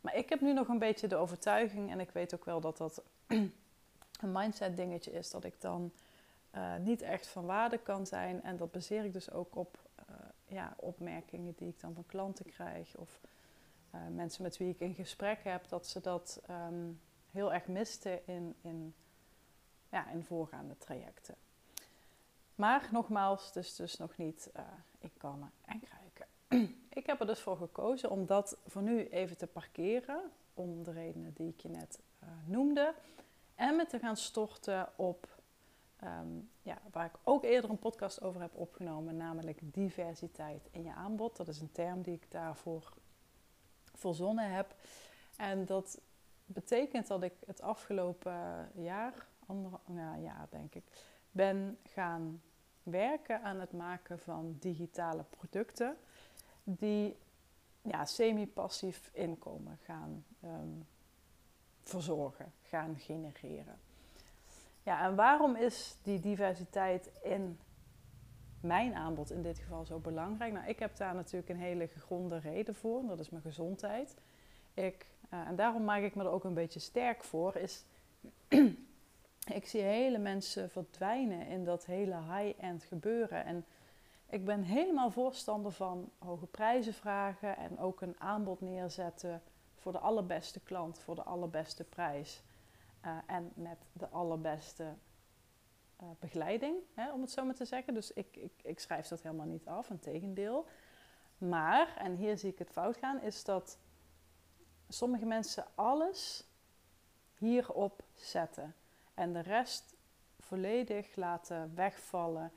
Maar 0.00 0.16
ik 0.16 0.28
heb 0.28 0.40
nu 0.40 0.52
nog 0.52 0.68
een 0.68 0.78
beetje 0.78 1.08
de 1.08 1.16
overtuiging 1.16 1.90
en 1.90 2.00
ik 2.00 2.10
weet 2.10 2.34
ook 2.34 2.44
wel 2.44 2.60
dat 2.60 2.76
dat 2.76 3.02
een 4.22 4.32
mindset 4.32 4.76
dingetje 4.76 5.12
is 5.12 5.30
dat 5.30 5.44
ik 5.44 5.60
dan 5.60 5.92
uh, 6.54 6.76
niet 6.76 7.02
echt 7.02 7.26
van 7.26 7.46
waarde 7.46 7.78
kan 7.78 8.06
zijn. 8.06 8.42
En 8.42 8.56
dat 8.56 8.70
baseer 8.70 9.04
ik 9.04 9.12
dus 9.12 9.30
ook 9.30 9.56
op 9.56 9.83
ja, 10.54 10.74
opmerkingen 10.76 11.54
die 11.56 11.68
ik 11.68 11.80
dan 11.80 11.94
van 11.94 12.06
klanten 12.06 12.44
krijg. 12.44 12.96
Of 12.96 13.20
uh, 13.94 14.00
mensen 14.14 14.42
met 14.42 14.56
wie 14.56 14.68
ik 14.68 14.80
in 14.80 14.94
gesprek 14.94 15.44
heb, 15.44 15.68
dat 15.68 15.86
ze 15.86 16.00
dat 16.00 16.42
um, 16.50 17.00
heel 17.30 17.52
erg 17.52 17.66
misten 17.66 18.26
in, 18.26 18.54
in, 18.60 18.94
ja, 19.90 20.10
in 20.10 20.24
voorgaande 20.24 20.78
trajecten. 20.78 21.34
Maar 22.54 22.88
nogmaals, 22.92 23.52
dus, 23.52 23.76
dus 23.76 23.96
nog 23.96 24.16
niet 24.16 24.50
ik 24.98 25.12
kan 25.16 25.50
en 25.64 25.80
krijgen. 25.80 26.26
ik 27.00 27.06
heb 27.06 27.20
er 27.20 27.26
dus 27.26 27.40
voor 27.40 27.56
gekozen 27.56 28.10
om 28.10 28.26
dat 28.26 28.56
voor 28.66 28.82
nu 28.82 29.08
even 29.08 29.36
te 29.36 29.46
parkeren. 29.46 30.30
Om 30.54 30.82
de 30.82 30.92
redenen 30.92 31.32
die 31.32 31.48
ik 31.48 31.60
je 31.60 31.68
net 31.68 31.98
noemde. 32.44 32.94
En 33.54 33.76
me 33.76 33.86
te 33.86 33.98
gaan 33.98 34.16
storten 34.16 34.88
op, 34.96 35.33
um, 36.04 36.50
ja, 36.62 36.78
waar 36.90 37.04
ik 37.04 37.18
ook 37.24 37.44
eerder 37.44 37.70
een 37.70 37.78
podcast 37.78 38.22
over 38.22 38.40
heb 38.40 38.54
opgenomen, 38.54 39.16
namelijk 39.16 39.58
diversiteit 39.62 40.68
in 40.70 40.82
je 40.82 40.92
aanbod. 40.92 41.36
Dat 41.36 41.48
is 41.48 41.60
een 41.60 41.72
term 41.72 42.02
die 42.02 42.14
ik 42.14 42.30
daarvoor 42.30 42.92
verzonnen 43.94 44.52
heb. 44.52 44.74
En 45.36 45.64
dat 45.64 46.00
betekent 46.46 47.06
dat 47.06 47.22
ik 47.22 47.32
het 47.46 47.60
afgelopen 47.60 48.70
jaar, 48.74 49.26
ander, 49.46 49.80
ja, 50.20 50.46
denk 50.50 50.74
ik, 50.74 50.84
ben 51.30 51.78
gaan 51.82 52.42
werken 52.82 53.42
aan 53.42 53.60
het 53.60 53.72
maken 53.72 54.18
van 54.18 54.56
digitale 54.60 55.24
producten 55.30 55.96
die 56.64 57.16
ja, 57.82 58.04
semi-passief 58.04 59.10
inkomen 59.12 59.78
gaan 59.82 60.24
um, 60.44 60.86
verzorgen, 61.82 62.52
gaan 62.62 62.98
genereren. 62.98 63.78
Ja, 64.84 65.04
en 65.04 65.14
waarom 65.14 65.56
is 65.56 65.96
die 66.02 66.20
diversiteit 66.20 67.10
in 67.22 67.58
mijn 68.60 68.94
aanbod 68.94 69.30
in 69.30 69.42
dit 69.42 69.58
geval 69.58 69.84
zo 69.84 69.98
belangrijk? 69.98 70.52
Nou, 70.52 70.68
ik 70.68 70.78
heb 70.78 70.96
daar 70.96 71.14
natuurlijk 71.14 71.48
een 71.48 71.56
hele 71.56 71.88
gegronde 71.88 72.38
reden 72.38 72.74
voor, 72.74 73.06
dat 73.06 73.18
is 73.18 73.30
mijn 73.30 73.42
gezondheid. 73.42 74.16
Ik, 74.74 75.06
uh, 75.32 75.48
en 75.48 75.56
daarom 75.56 75.84
maak 75.84 76.02
ik 76.02 76.14
me 76.14 76.22
er 76.22 76.30
ook 76.30 76.44
een 76.44 76.54
beetje 76.54 76.80
sterk 76.80 77.24
voor, 77.24 77.56
is 77.56 77.84
ik 79.58 79.66
zie 79.66 79.80
hele 79.80 80.18
mensen 80.18 80.70
verdwijnen 80.70 81.46
in 81.46 81.64
dat 81.64 81.86
hele 81.86 82.16
high-end 82.16 82.84
gebeuren. 82.84 83.44
En 83.44 83.64
ik 84.28 84.44
ben 84.44 84.62
helemaal 84.62 85.10
voorstander 85.10 85.72
van 85.72 86.10
hoge 86.18 86.46
prijzen 86.46 86.94
vragen 86.94 87.56
en 87.56 87.78
ook 87.78 88.00
een 88.00 88.20
aanbod 88.20 88.60
neerzetten 88.60 89.42
voor 89.74 89.92
de 89.92 89.98
allerbeste 89.98 90.60
klant, 90.60 90.98
voor 90.98 91.14
de 91.14 91.22
allerbeste 91.22 91.84
prijs 91.84 92.42
uh, 93.04 93.18
en 93.26 93.52
met 93.54 93.78
de 93.92 94.08
allerbeste 94.08 94.94
uh, 96.02 96.08
begeleiding, 96.18 96.76
hè, 96.94 97.12
om 97.12 97.20
het 97.20 97.30
zo 97.30 97.44
maar 97.44 97.54
te 97.54 97.64
zeggen. 97.64 97.94
Dus 97.94 98.12
ik, 98.12 98.36
ik, 98.36 98.52
ik 98.62 98.80
schrijf 98.80 99.08
dat 99.08 99.22
helemaal 99.22 99.46
niet 99.46 99.66
af, 99.66 99.90
een 99.90 99.98
tegendeel. 99.98 100.66
Maar, 101.38 101.96
en 101.96 102.14
hier 102.14 102.38
zie 102.38 102.50
ik 102.50 102.58
het 102.58 102.70
fout 102.70 102.96
gaan, 102.96 103.20
is 103.20 103.44
dat 103.44 103.78
sommige 104.88 105.26
mensen 105.26 105.66
alles 105.74 106.48
hierop 107.38 108.02
zetten 108.14 108.74
en 109.14 109.32
de 109.32 109.40
rest 109.40 109.96
volledig 110.38 111.16
laten 111.16 111.74
wegvallen, 111.74 112.52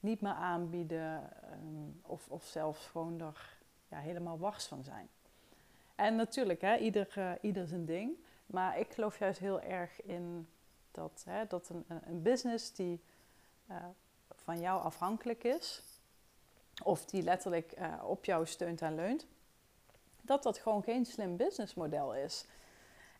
niet 0.00 0.20
meer 0.20 0.32
aanbieden 0.32 1.30
um, 1.52 2.00
of, 2.02 2.28
of 2.28 2.44
zelfs 2.44 2.86
gewoon 2.86 3.20
er 3.20 3.58
ja, 3.88 3.98
helemaal 3.98 4.38
wars 4.38 4.66
van 4.66 4.84
zijn. 4.84 5.08
En 5.94 6.16
natuurlijk, 6.16 6.60
hè, 6.60 6.76
ieder, 6.76 7.14
uh, 7.18 7.32
ieder 7.40 7.66
zijn 7.66 7.84
ding. 7.84 8.16
Maar 8.46 8.78
ik 8.78 8.92
geloof 8.92 9.18
juist 9.18 9.38
heel 9.38 9.60
erg 9.60 10.02
in 10.02 10.48
dat, 10.90 11.22
hè, 11.28 11.46
dat 11.46 11.68
een, 11.68 11.84
een 11.88 12.22
business 12.22 12.72
die 12.72 13.02
uh, 13.70 13.76
van 14.34 14.60
jou 14.60 14.82
afhankelijk 14.82 15.44
is, 15.44 15.82
of 16.82 17.04
die 17.04 17.22
letterlijk 17.22 17.78
uh, 17.78 18.02
op 18.04 18.24
jou 18.24 18.46
steunt 18.46 18.82
en 18.82 18.94
leunt, 18.94 19.26
dat 20.22 20.42
dat 20.42 20.58
gewoon 20.58 20.82
geen 20.82 21.04
slim 21.04 21.36
businessmodel 21.36 22.14
is. 22.14 22.46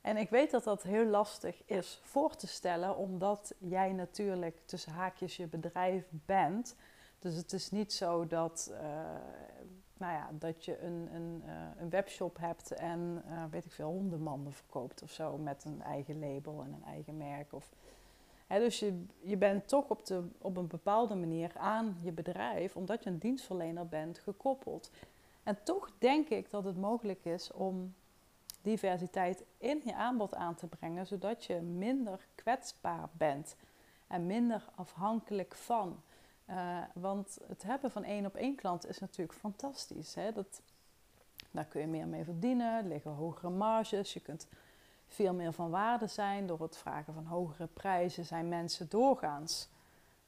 En 0.00 0.16
ik 0.16 0.30
weet 0.30 0.50
dat 0.50 0.64
dat 0.64 0.82
heel 0.82 1.06
lastig 1.06 1.62
is 1.64 2.00
voor 2.02 2.36
te 2.36 2.46
stellen, 2.46 2.96
omdat 2.96 3.54
jij 3.58 3.92
natuurlijk 3.92 4.60
tussen 4.64 4.92
haakjes 4.92 5.36
je 5.36 5.46
bedrijf 5.46 6.06
bent. 6.10 6.76
Dus 7.18 7.34
het 7.34 7.52
is 7.52 7.70
niet 7.70 7.92
zo 7.92 8.26
dat, 8.26 8.70
uh, 8.72 8.78
nou 9.96 10.12
ja, 10.12 10.30
dat 10.32 10.64
je 10.64 10.80
een, 10.80 11.08
een, 11.14 11.42
uh, 11.46 11.52
een 11.76 11.90
webshop 11.90 12.36
hebt 12.38 12.72
en 12.72 13.22
uh, 13.28 13.44
weet 13.50 13.64
ik 13.64 13.72
veel, 13.72 13.88
hondenmanden 13.88 14.52
verkoopt 14.52 15.02
of 15.02 15.10
zo 15.10 15.38
met 15.38 15.64
een 15.64 15.82
eigen 15.82 16.18
label 16.18 16.62
en 16.62 16.72
een 16.72 16.84
eigen 16.84 17.16
merk. 17.16 17.52
Of, 17.52 17.72
hè, 18.46 18.58
dus 18.58 18.78
je, 18.78 19.04
je 19.20 19.36
bent 19.36 19.68
toch 19.68 19.88
op, 19.88 20.06
de, 20.06 20.28
op 20.38 20.56
een 20.56 20.66
bepaalde 20.66 21.14
manier 21.14 21.52
aan 21.56 21.98
je 22.02 22.12
bedrijf, 22.12 22.76
omdat 22.76 23.04
je 23.04 23.10
een 23.10 23.18
dienstverlener 23.18 23.88
bent, 23.88 24.18
gekoppeld. 24.18 24.90
En 25.42 25.58
toch 25.62 25.90
denk 25.98 26.28
ik 26.28 26.50
dat 26.50 26.64
het 26.64 26.76
mogelijk 26.76 27.24
is 27.24 27.52
om 27.52 27.94
diversiteit 28.62 29.44
in 29.58 29.80
je 29.84 29.94
aanbod 29.94 30.34
aan 30.34 30.54
te 30.54 30.66
brengen, 30.66 31.06
zodat 31.06 31.44
je 31.44 31.60
minder 31.60 32.26
kwetsbaar 32.34 33.08
bent 33.12 33.56
en 34.06 34.26
minder 34.26 34.64
afhankelijk 34.74 35.54
van. 35.54 36.02
Uh, 36.50 36.78
want 36.94 37.38
het 37.48 37.62
hebben 37.62 37.90
van 37.90 38.04
één 38.04 38.26
op 38.26 38.34
één 38.34 38.54
klant 38.54 38.86
is 38.86 38.98
natuurlijk 38.98 39.38
fantastisch. 39.38 40.14
Hè? 40.14 40.32
Dat, 40.32 40.60
daar 41.50 41.64
kun 41.64 41.80
je 41.80 41.86
meer 41.86 42.06
mee 42.06 42.24
verdienen, 42.24 42.88
liggen 42.88 43.10
hogere 43.10 43.50
marges, 43.50 44.12
je 44.12 44.20
kunt 44.20 44.46
veel 45.06 45.34
meer 45.34 45.52
van 45.52 45.70
waarde 45.70 46.06
zijn. 46.06 46.46
Door 46.46 46.60
het 46.60 46.76
vragen 46.76 47.14
van 47.14 47.26
hogere 47.26 47.66
prijzen 47.66 48.24
zijn 48.24 48.48
mensen 48.48 48.88
doorgaans. 48.88 49.68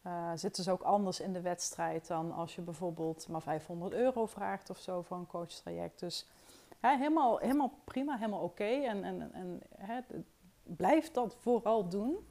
Uh, 0.07 0.31
zitten 0.35 0.65
ze 0.65 0.71
ook 0.71 0.83
anders 0.83 1.21
in 1.21 1.33
de 1.33 1.41
wedstrijd 1.41 2.07
dan 2.07 2.33
als 2.33 2.55
je 2.55 2.63
bijvoorbeeld 2.63 3.29
maar 3.29 3.43
500 3.43 3.93
euro 3.93 4.27
vraagt 4.27 4.71
of 4.71 4.79
zo 4.79 5.03
voor 5.03 5.17
een 5.17 5.27
coachtraject. 5.27 6.01
Dus 6.01 6.27
helemaal, 6.81 7.39
helemaal 7.39 7.73
prima, 7.85 8.17
helemaal 8.17 8.43
oké. 8.43 8.65
En, 8.65 9.05
en, 9.05 9.33
en 9.33 9.63
blijf 10.63 11.11
dat 11.11 11.37
vooral 11.41 11.89
doen. 11.89 12.27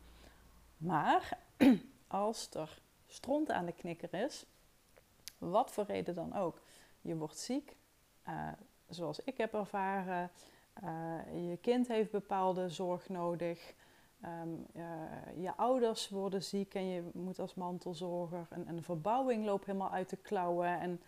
Maar 0.78 1.38
als 2.08 2.50
er 2.54 2.82
stront 3.08 3.52
aan 3.52 3.66
de 3.66 3.72
knikker 3.72 4.14
is, 4.14 4.46
wat 5.38 5.72
voor 5.72 5.84
reden 5.84 6.16
dan 6.16 6.36
ook, 6.36 6.62
je 7.02 7.16
wordt 7.16 7.38
ziek, 7.38 7.76
uh, 8.28 8.48
zoals 8.90 9.20
ik 9.20 9.38
heb 9.38 9.54
ervaren, 9.54 10.32
uh, 10.84 11.50
je 11.50 11.58
kind 11.58 11.88
heeft 11.88 12.12
bepaalde 12.12 12.70
zorg 12.70 13.10
nodig, 13.10 13.74
um, 14.26 14.66
uh, 14.76 14.84
je 15.44 15.56
ouders 15.56 16.10
worden 16.10 16.44
ziek 16.44 16.74
en 16.74 16.88
je 16.88 17.10
moet 17.14 17.40
als 17.40 17.54
mantelzorger, 17.54 18.46
en, 18.50 18.68
en 18.68 18.76
de 18.76 18.82
verbouwing 18.82 19.46
loopt 19.46 19.66
helemaal 19.66 19.92
uit 19.92 20.10
de 20.10 20.18
klauwen 20.18 20.80
en 20.80 21.02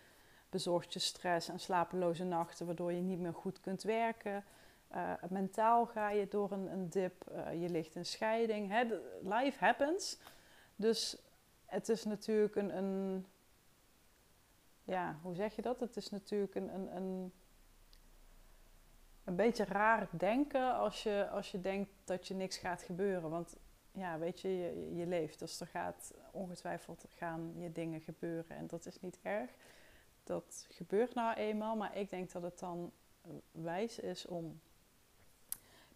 bezorgt 0.50 0.94
je 0.94 1.00
stress 1.00 1.50
en 1.50 1.60
slapeloze 1.60 2.24
nachten, 2.24 2.66
waardoor 2.66 2.94
je 2.94 3.02
niet 3.02 3.20
meer 3.20 3.34
goed 3.34 3.60
kunt 3.60 3.84
werken. 3.84 4.44
Mentaal 5.30 5.86
ga 5.86 6.10
je 6.10 6.28
door 6.28 6.52
een, 6.52 6.72
een 6.72 6.90
dip, 6.90 7.24
je 7.52 7.70
ligt 7.70 7.96
in 7.96 8.06
scheiding. 8.06 8.74
Life 9.22 9.66
happens. 9.66 10.20
Dus 10.76 11.18
het 11.70 11.90
is 11.90 12.04
natuurlijk 12.04 12.56
een, 12.56 12.78
een, 12.78 13.26
Ja, 14.84 15.20
hoe 15.22 15.36
zeg 15.36 15.56
je 15.56 15.62
dat? 15.62 15.80
Het 15.80 15.98
is 15.98 16.10
natuurlijk 16.10 16.56
een, 16.56 16.74
een, 16.74 16.96
een, 16.96 17.34
een 19.24 19.36
beetje 19.36 19.66
raar 19.66 20.08
denken 20.12 20.76
als 20.76 21.04
je, 21.04 21.30
als 21.30 21.52
je 21.52 21.62
denkt 21.62 21.90
dat 22.04 22.28
je 22.28 22.34
niks 22.34 22.58
gaat 22.58 22.82
gebeuren. 22.82 23.30
Want 23.30 23.56
ja, 23.92 24.18
weet 24.18 24.40
je, 24.40 24.58
je, 24.58 24.96
je 24.96 25.08
leeft. 25.08 25.40
Dus 25.40 25.60
er 25.60 25.68
gaat 25.68 26.14
ongetwijfeld 26.32 27.06
gaan 27.10 27.54
je 27.58 27.72
dingen 27.72 28.02
gebeuren. 28.02 28.56
En 28.56 28.68
dat 28.68 28.86
is 28.86 29.02
niet 29.02 29.20
erg 29.22 29.50
dat 30.30 30.66
gebeurt 30.70 31.14
nou 31.14 31.36
eenmaal, 31.36 31.76
maar 31.76 31.98
ik 31.98 32.10
denk 32.10 32.32
dat 32.32 32.42
het 32.42 32.60
dan 32.60 32.92
wijs 33.52 34.00
is 34.00 34.26
om 34.26 34.60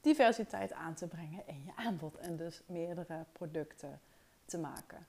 diversiteit 0.02 0.74
aan 0.74 0.94
te 0.94 1.08
brengen 1.08 1.48
in 1.48 1.64
je 1.66 1.76
aanbod 1.76 2.18
en 2.18 2.36
dus 2.36 2.62
meerdere 2.66 3.26
producten 3.32 4.00
te 4.46 4.58
maken. 4.58 5.06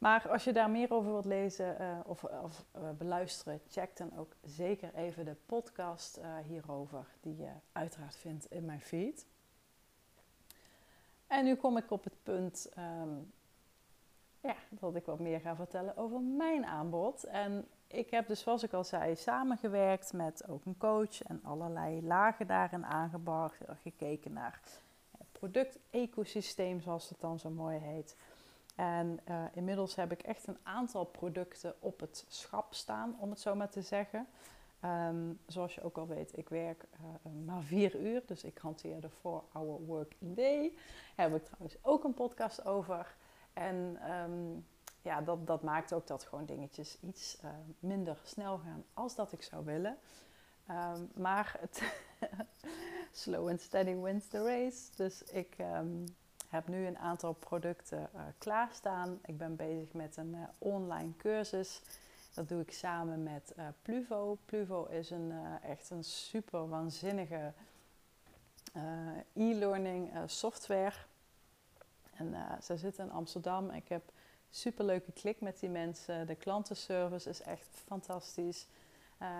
Maar 0.00 0.28
als 0.28 0.44
je 0.44 0.52
daar 0.52 0.70
meer 0.70 0.92
over 0.92 1.10
wilt 1.10 1.24
lezen 1.24 1.76
uh, 1.80 1.98
of, 2.04 2.24
of 2.24 2.64
uh, 2.76 2.90
beluisteren, 2.90 3.60
check 3.68 3.96
dan 3.96 4.18
ook 4.18 4.32
zeker 4.44 4.94
even 4.94 5.24
de 5.24 5.36
podcast 5.46 6.18
uh, 6.18 6.36
hierover, 6.46 7.06
die 7.20 7.36
je 7.36 7.50
uiteraard 7.72 8.16
vindt 8.16 8.50
in 8.50 8.64
mijn 8.64 8.80
feed. 8.80 9.26
En 11.26 11.44
nu 11.44 11.54
kom 11.54 11.76
ik 11.76 11.90
op 11.90 12.04
het 12.04 12.22
punt 12.22 12.70
um, 12.78 13.32
ja, 14.40 14.54
dat 14.68 14.94
ik 14.94 15.04
wat 15.04 15.18
meer 15.18 15.40
ga 15.40 15.56
vertellen 15.56 15.96
over 15.96 16.20
mijn 16.20 16.66
aanbod. 16.66 17.24
En 17.24 17.68
ik 17.86 18.10
heb 18.10 18.26
dus, 18.26 18.40
zoals 18.40 18.62
ik 18.62 18.72
al 18.72 18.84
zei, 18.84 19.16
samengewerkt 19.16 20.12
met 20.12 20.48
ook 20.48 20.64
een 20.64 20.78
coach 20.78 21.22
en 21.22 21.40
allerlei 21.44 22.06
lagen 22.06 22.46
daarin 22.46 22.86
aangebracht. 22.86 23.58
Gekeken 23.82 24.32
naar 24.32 24.60
het 25.18 25.26
product-ecosysteem, 25.32 26.80
zoals 26.80 27.08
het 27.08 27.20
dan 27.20 27.38
zo 27.38 27.50
mooi 27.50 27.78
heet. 27.78 28.16
En 28.80 29.20
uh, 29.28 29.44
inmiddels 29.52 29.94
heb 29.94 30.12
ik 30.12 30.22
echt 30.22 30.46
een 30.46 30.58
aantal 30.62 31.04
producten 31.04 31.74
op 31.78 32.00
het 32.00 32.24
schap 32.28 32.74
staan, 32.74 33.16
om 33.18 33.30
het 33.30 33.40
zo 33.40 33.54
maar 33.54 33.68
te 33.70 33.82
zeggen. 33.82 34.26
Um, 34.84 35.38
zoals 35.46 35.74
je 35.74 35.82
ook 35.82 35.98
al 35.98 36.06
weet, 36.06 36.36
ik 36.38 36.48
werk 36.48 36.84
uh, 36.92 37.32
maar 37.44 37.62
vier 37.62 37.96
uur, 37.96 38.22
dus 38.26 38.44
ik 38.44 38.58
hanteer 38.58 39.00
de 39.00 39.10
4-hour 39.10 39.80
working 39.86 40.36
day. 40.36 40.72
Daar 41.16 41.30
heb 41.30 41.40
ik 41.40 41.44
trouwens 41.44 41.76
ook 41.82 42.04
een 42.04 42.14
podcast 42.14 42.64
over. 42.64 43.16
En 43.52 43.98
um, 44.10 44.66
ja, 45.02 45.20
dat, 45.20 45.46
dat 45.46 45.62
maakt 45.62 45.92
ook 45.92 46.06
dat 46.06 46.24
gewoon 46.24 46.46
dingetjes 46.46 46.98
iets 47.00 47.38
uh, 47.44 47.50
minder 47.78 48.18
snel 48.24 48.58
gaan 48.58 48.84
als 48.94 49.14
dat 49.14 49.32
ik 49.32 49.42
zou 49.42 49.64
willen. 49.64 49.98
Um, 50.70 51.10
maar 51.14 51.56
het 51.58 51.82
slow 53.12 53.48
and 53.48 53.60
steady 53.60 53.94
wins 53.94 54.26
the 54.26 54.42
race. 54.42 54.90
Dus 54.96 55.22
ik 55.22 55.56
heb 56.50 56.68
nu 56.68 56.86
een 56.86 56.98
aantal 56.98 57.32
producten 57.32 58.10
uh, 58.14 58.20
klaarstaan. 58.38 59.18
Ik 59.24 59.38
ben 59.38 59.56
bezig 59.56 59.92
met 59.92 60.16
een 60.16 60.34
uh, 60.34 60.42
online 60.58 61.16
cursus. 61.16 61.82
Dat 62.34 62.48
doe 62.48 62.60
ik 62.60 62.72
samen 62.72 63.22
met 63.22 63.54
Pluvo. 63.82 64.38
Pluvo 64.44 64.84
is 64.84 65.10
een, 65.10 65.32
echt 65.62 65.90
een 65.90 66.04
super 66.04 66.68
waanzinnige 66.68 67.52
e-learning 69.32 70.10
software. 70.26 70.92
En 72.10 72.34
ze 72.62 72.76
zitten 72.76 73.04
in 73.04 73.12
Amsterdam. 73.12 73.70
Ik 73.70 73.88
heb 73.88 74.12
superleuke 74.50 75.12
klik 75.12 75.40
met 75.40 75.60
die 75.60 75.68
mensen. 75.68 76.26
De 76.26 76.34
klantenservice 76.34 77.28
is 77.28 77.42
echt 77.42 77.68
fantastisch. 77.86 78.66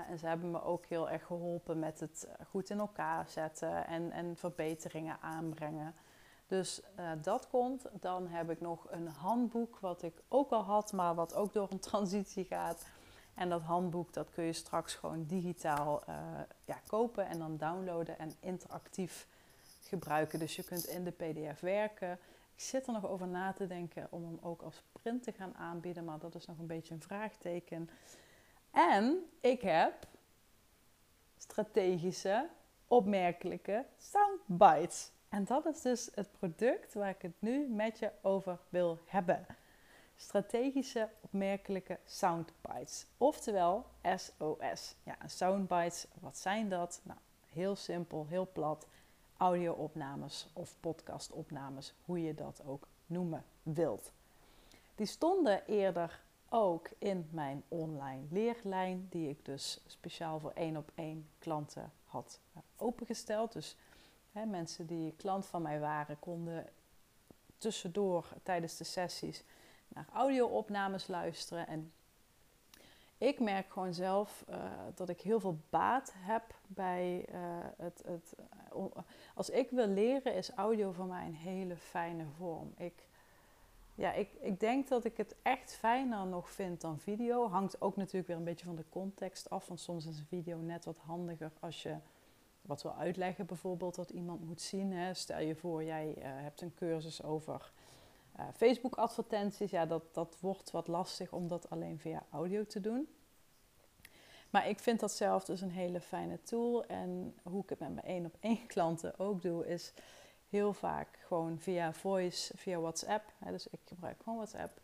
En 0.08 0.18
ze 0.18 0.26
hebben 0.26 0.50
me 0.50 0.62
ook 0.62 0.86
heel 0.86 1.10
erg 1.10 1.26
geholpen 1.26 1.78
met 1.78 2.00
het 2.00 2.28
goed 2.48 2.70
in 2.70 2.78
elkaar 2.78 3.28
zetten 3.28 3.86
en, 3.86 4.10
en 4.10 4.36
verbeteringen 4.36 5.20
aanbrengen. 5.20 5.94
Dus 6.50 6.80
uh, 6.98 7.10
dat 7.22 7.48
komt. 7.48 7.84
Dan 8.00 8.28
heb 8.28 8.50
ik 8.50 8.60
nog 8.60 8.86
een 8.90 9.06
handboek 9.06 9.78
wat 9.78 10.02
ik 10.02 10.22
ook 10.28 10.50
al 10.50 10.62
had, 10.62 10.92
maar 10.92 11.14
wat 11.14 11.34
ook 11.34 11.52
door 11.52 11.68
een 11.70 11.80
transitie 11.90 12.44
gaat. 12.44 12.86
En 13.34 13.48
dat 13.48 13.62
handboek 13.62 14.12
dat 14.12 14.30
kun 14.30 14.44
je 14.44 14.52
straks 14.52 14.94
gewoon 14.94 15.24
digitaal 15.26 16.02
uh, 16.08 16.16
ja, 16.64 16.80
kopen 16.86 17.26
en 17.26 17.38
dan 17.38 17.56
downloaden 17.56 18.18
en 18.18 18.32
interactief 18.40 19.26
gebruiken. 19.80 20.38
Dus 20.38 20.56
je 20.56 20.64
kunt 20.64 20.86
in 20.86 21.04
de 21.04 21.10
PDF 21.10 21.60
werken. 21.60 22.12
Ik 22.54 22.60
zit 22.60 22.86
er 22.86 22.92
nog 22.92 23.06
over 23.06 23.28
na 23.28 23.52
te 23.52 23.66
denken 23.66 24.06
om 24.10 24.24
hem 24.24 24.38
ook 24.42 24.62
als 24.62 24.82
print 24.92 25.22
te 25.22 25.32
gaan 25.32 25.54
aanbieden, 25.56 26.04
maar 26.04 26.18
dat 26.18 26.34
is 26.34 26.46
nog 26.46 26.58
een 26.58 26.66
beetje 26.66 26.94
een 26.94 27.02
vraagteken. 27.02 27.90
En 28.70 29.24
ik 29.40 29.60
heb 29.60 30.06
strategische, 31.36 32.48
opmerkelijke 32.86 33.84
soundbites. 33.98 35.10
En 35.30 35.44
dat 35.44 35.66
is 35.66 35.80
dus 35.80 36.10
het 36.14 36.32
product 36.38 36.94
waar 36.94 37.08
ik 37.08 37.22
het 37.22 37.34
nu 37.38 37.68
met 37.68 37.98
je 37.98 38.10
over 38.22 38.58
wil 38.68 38.98
hebben. 39.06 39.46
Strategische, 40.16 41.08
opmerkelijke 41.20 41.98
soundbites. 42.04 43.06
Oftewel 43.18 43.86
SOS. 44.16 44.94
Ja, 45.02 45.16
soundbites, 45.26 46.06
wat 46.20 46.38
zijn 46.38 46.68
dat? 46.68 47.00
Nou, 47.02 47.18
heel 47.52 47.76
simpel, 47.76 48.26
heel 48.28 48.48
plat 48.52 48.86
audio-opnames 49.36 50.48
of 50.52 50.76
podcast-opnames, 50.80 51.94
hoe 52.04 52.22
je 52.22 52.34
dat 52.34 52.62
ook 52.66 52.86
noemen 53.06 53.44
wilt. 53.62 54.12
Die 54.94 55.06
stonden 55.06 55.66
eerder 55.66 56.20
ook 56.48 56.88
in 56.98 57.28
mijn 57.30 57.62
online 57.68 58.22
leerlijn, 58.30 59.06
die 59.10 59.28
ik 59.28 59.44
dus 59.44 59.80
speciaal 59.86 60.40
voor 60.40 60.52
één 60.54 60.76
op 60.76 60.90
één 60.94 61.28
klanten 61.38 61.92
had 62.04 62.40
eh, 62.52 62.60
opengesteld. 62.76 63.52
Dus 63.52 63.76
hè, 64.32 64.44
mensen 64.44 64.86
die 64.86 65.14
klant 65.16 65.46
van 65.46 65.62
mij 65.62 65.80
waren, 65.80 66.18
konden 66.18 66.66
tussendoor 67.58 68.28
tijdens 68.42 68.76
de 68.76 68.84
sessies 68.84 69.44
naar 69.88 70.06
audio-opnames 70.12 71.06
luisteren 71.06 71.66
en 71.66 71.92
ik 73.20 73.40
merk 73.40 73.72
gewoon 73.72 73.94
zelf 73.94 74.44
uh, 74.50 74.56
dat 74.94 75.08
ik 75.08 75.20
heel 75.20 75.40
veel 75.40 75.58
baat 75.70 76.12
heb 76.16 76.42
bij 76.66 77.26
uh, 77.32 77.38
het, 77.76 78.02
het 78.06 78.34
uh, 78.74 78.84
als 79.34 79.50
ik 79.50 79.70
wil 79.70 79.86
leren 79.86 80.34
is 80.34 80.50
audio 80.50 80.92
voor 80.92 81.06
mij 81.06 81.26
een 81.26 81.34
hele 81.34 81.76
fijne 81.76 82.24
vorm. 82.36 82.72
Ik, 82.76 83.08
ja, 83.94 84.12
ik, 84.12 84.28
ik 84.40 84.60
denk 84.60 84.88
dat 84.88 85.04
ik 85.04 85.16
het 85.16 85.34
echt 85.42 85.72
fijner 85.72 86.26
nog 86.26 86.50
vind 86.50 86.80
dan 86.80 86.98
video. 86.98 87.48
Hangt 87.48 87.80
ook 87.80 87.96
natuurlijk 87.96 88.26
weer 88.26 88.36
een 88.36 88.44
beetje 88.44 88.66
van 88.66 88.76
de 88.76 88.84
context 88.90 89.50
af. 89.50 89.66
Want 89.66 89.80
soms 89.80 90.06
is 90.06 90.18
een 90.18 90.26
video 90.26 90.58
net 90.58 90.84
wat 90.84 90.98
handiger 90.98 91.52
als 91.60 91.82
je 91.82 91.96
wat 92.62 92.82
wil 92.82 92.94
uitleggen, 92.94 93.46
bijvoorbeeld 93.46 93.94
dat 93.94 94.10
iemand 94.10 94.46
moet 94.46 94.60
zien. 94.60 94.92
Hè. 94.92 95.14
Stel 95.14 95.40
je 95.40 95.54
voor, 95.54 95.84
jij 95.84 96.14
uh, 96.18 96.24
hebt 96.24 96.60
een 96.60 96.74
cursus 96.74 97.22
over 97.22 97.72
uh, 98.38 98.46
Facebook-advertenties. 98.56 99.70
Ja, 99.70 99.86
dat, 99.86 100.14
dat 100.14 100.36
wordt 100.40 100.70
wat 100.70 100.88
lastig 100.88 101.32
om 101.32 101.48
dat 101.48 101.70
alleen 101.70 101.98
via 101.98 102.22
audio 102.30 102.66
te 102.66 102.80
doen. 102.80 103.08
Maar 104.50 104.68
ik 104.68 104.78
vind 104.78 105.00
dat 105.00 105.12
zelf 105.12 105.44
dus 105.44 105.60
een 105.60 105.70
hele 105.70 106.00
fijne 106.00 106.42
tool. 106.42 106.84
En 106.84 107.34
hoe 107.42 107.62
ik 107.62 107.68
het 107.68 107.78
met 107.78 107.94
mijn 107.94 108.06
één 108.06 108.26
op 108.26 108.36
één 108.40 108.66
klanten 108.74 109.18
ook 109.18 109.42
doe, 109.42 109.66
is 109.66 109.92
heel 110.48 110.72
vaak 110.72 111.18
gewoon 111.26 111.58
via 111.58 111.92
voice, 111.92 112.56
via 112.56 112.78
WhatsApp. 112.78 113.32
dus 113.38 113.66
ik 113.66 113.80
gebruik 113.84 114.16
gewoon 114.22 114.38
WhatsApp. 114.38 114.80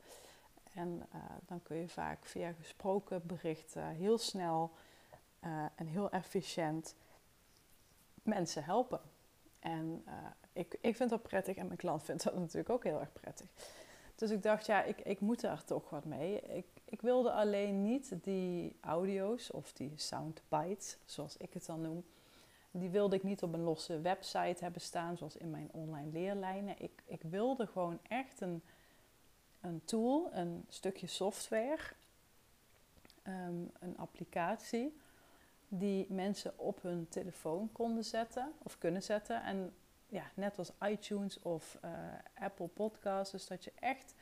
En 0.75 1.07
uh, 1.15 1.21
dan 1.47 1.63
kun 1.63 1.77
je 1.77 1.89
vaak 1.89 2.27
via 2.27 2.53
gesproken 2.53 3.27
berichten 3.27 3.87
heel 3.89 4.19
snel 4.19 4.71
en 5.77 5.87
heel 5.87 6.11
efficiënt 6.11 6.95
mensen 8.27 8.65
helpen. 8.65 9.01
En 9.59 10.03
uh, 10.07 10.13
ik, 10.53 10.79
ik 10.81 10.97
vind 10.97 11.11
dat 11.11 11.23
prettig 11.23 11.57
en 11.57 11.67
mijn 11.67 11.79
klant 11.79 12.03
vindt 12.03 12.25
dat 12.25 12.35
natuurlijk 12.39 12.71
ook 12.71 12.85
heel 12.85 13.01
erg 13.01 13.13
prettig. 13.13 13.47
Dus 14.15 14.31
ik 14.31 14.43
dacht, 14.43 14.67
ja, 14.67 14.83
ik, 14.83 15.01
ik 15.01 15.21
moet 15.21 15.41
daar 15.41 15.65
toch 15.65 15.91
wat 15.91 16.05
mee. 16.05 16.41
Ik, 16.41 16.67
ik 16.85 17.01
wilde 17.01 17.33
alleen 17.33 17.83
niet 17.83 18.13
die 18.23 18.77
audio's 18.81 19.51
of 19.51 19.73
die 19.73 19.93
soundbites, 19.97 20.97
zoals 21.05 21.37
ik 21.37 21.53
het 21.53 21.67
dan 21.67 21.81
noem, 21.81 22.05
die 22.71 22.91
wilde 22.91 23.17
ik 23.17 23.23
niet 23.23 23.43
op 23.43 23.53
een 23.53 23.63
losse 23.63 24.01
website 24.01 24.63
hebben 24.65 24.81
staan, 24.81 25.17
zoals 25.17 25.37
in 25.37 25.51
mijn 25.51 25.69
online 25.73 26.11
leerlijnen. 26.11 26.75
Ik, 26.79 27.03
ik 27.05 27.23
wilde 27.23 27.67
gewoon 27.67 27.99
echt 28.03 28.41
een, 28.41 28.63
een 29.61 29.85
tool, 29.85 30.29
een 30.33 30.65
stukje 30.69 31.07
software, 31.07 31.83
um, 33.23 33.71
een 33.79 33.97
applicatie, 33.97 34.97
die 35.69 36.07
mensen 36.13 36.59
op 36.59 36.83
hun 36.83 37.09
telefoon 37.09 37.73
konden 37.73 38.05
zetten 38.05 38.53
of 38.63 38.79
kunnen 38.79 39.03
zetten. 39.03 39.43
En 39.43 39.75
ja, 40.09 40.25
net 40.35 40.59
als 40.59 40.73
iTunes 40.81 41.43
of 41.43 41.79
uh, 41.85 41.91
Apple 42.35 42.67
Podcasts, 42.67 43.33
dus 43.33 43.47
dat 43.47 43.65
je 43.65 43.73
echt 43.81 44.15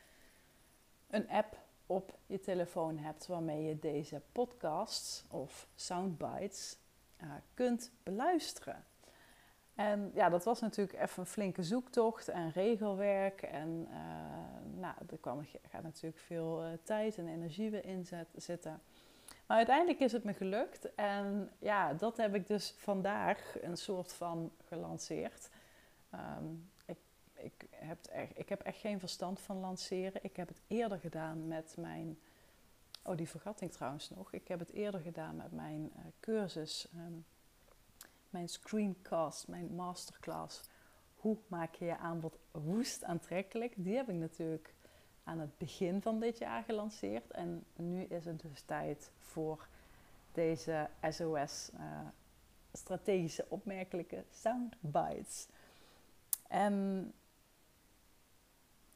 een 1.09 1.29
app 1.29 1.57
op 1.85 2.17
je 2.25 2.39
telefoon 2.39 2.97
hebt 2.97 3.27
waarmee 3.27 3.63
je 3.63 3.79
deze 3.79 4.21
podcasts 4.31 5.23
of 5.29 5.67
soundbites 5.75 6.77
uh, 7.23 7.31
kunt 7.53 7.91
beluisteren. 8.03 8.85
En 9.75 10.11
ja, 10.13 10.29
dat 10.29 10.43
was 10.43 10.61
natuurlijk 10.61 11.01
even 11.01 11.19
een 11.19 11.25
flinke 11.25 11.63
zoektocht 11.63 12.27
en 12.27 12.51
regelwerk. 12.51 13.41
En 13.41 13.87
uh, 13.89 14.79
nou, 14.79 14.95
er 15.09 15.17
kwam, 15.17 15.45
gaat 15.69 15.83
natuurlijk 15.83 16.21
veel 16.21 16.63
tijd 16.83 17.17
en 17.17 17.27
energie 17.27 17.69
weer 17.69 17.85
in 17.85 18.07
zitten. 18.35 18.81
Maar 19.45 19.57
uiteindelijk 19.57 19.99
is 19.99 20.11
het 20.11 20.23
me 20.23 20.33
gelukt. 20.33 20.95
En 20.95 21.51
ja, 21.59 21.93
dat 21.93 22.17
heb 22.17 22.35
ik 22.35 22.47
dus 22.47 22.73
vandaag 22.77 23.55
een 23.61 23.77
soort 23.77 24.13
van 24.13 24.51
gelanceerd. 24.67 25.49
Um, 26.13 26.69
ik, 26.85 26.97
ik, 27.33 27.67
heb 27.69 28.05
echt, 28.05 28.39
ik 28.39 28.49
heb 28.49 28.61
echt 28.61 28.79
geen 28.79 28.99
verstand 28.99 29.39
van 29.39 29.59
lanceren. 29.59 30.23
Ik 30.23 30.35
heb 30.35 30.47
het 30.47 30.61
eerder 30.67 30.99
gedaan 30.99 31.47
met 31.47 31.75
mijn 31.77 32.17
Oh, 33.07 33.17
die 33.17 33.29
vergat 33.29 33.61
ik 33.61 33.71
trouwens 33.71 34.09
nog. 34.09 34.33
Ik 34.33 34.47
heb 34.47 34.59
het 34.59 34.71
eerder 34.71 34.99
gedaan 34.99 35.35
met 35.35 35.51
mijn 35.51 35.91
uh, 35.95 36.01
cursus, 36.19 36.87
um, 36.95 37.25
mijn 38.29 38.49
screencast, 38.49 39.47
mijn 39.47 39.75
masterclass. 39.75 40.61
Hoe 41.15 41.37
maak 41.47 41.75
je 41.75 41.85
je 41.85 41.97
aanbod 41.97 42.37
woest 42.51 43.03
aantrekkelijk? 43.03 43.73
Die 43.77 43.95
heb 43.95 44.09
ik 44.09 44.15
natuurlijk 44.15 44.74
aan 45.25 45.39
het 45.39 45.57
begin 45.57 46.01
van 46.01 46.19
dit 46.19 46.37
jaar 46.37 46.63
gelanceerd. 46.63 47.31
En 47.31 47.65
nu 47.75 48.01
is 48.03 48.25
het 48.25 48.41
dus 48.41 48.61
tijd 48.61 49.11
voor 49.19 49.67
deze 50.31 50.89
SOS 51.09 51.69
eh, 51.73 51.99
strategische 52.71 53.45
opmerkelijke 53.49 54.23
soundbites. 54.31 55.47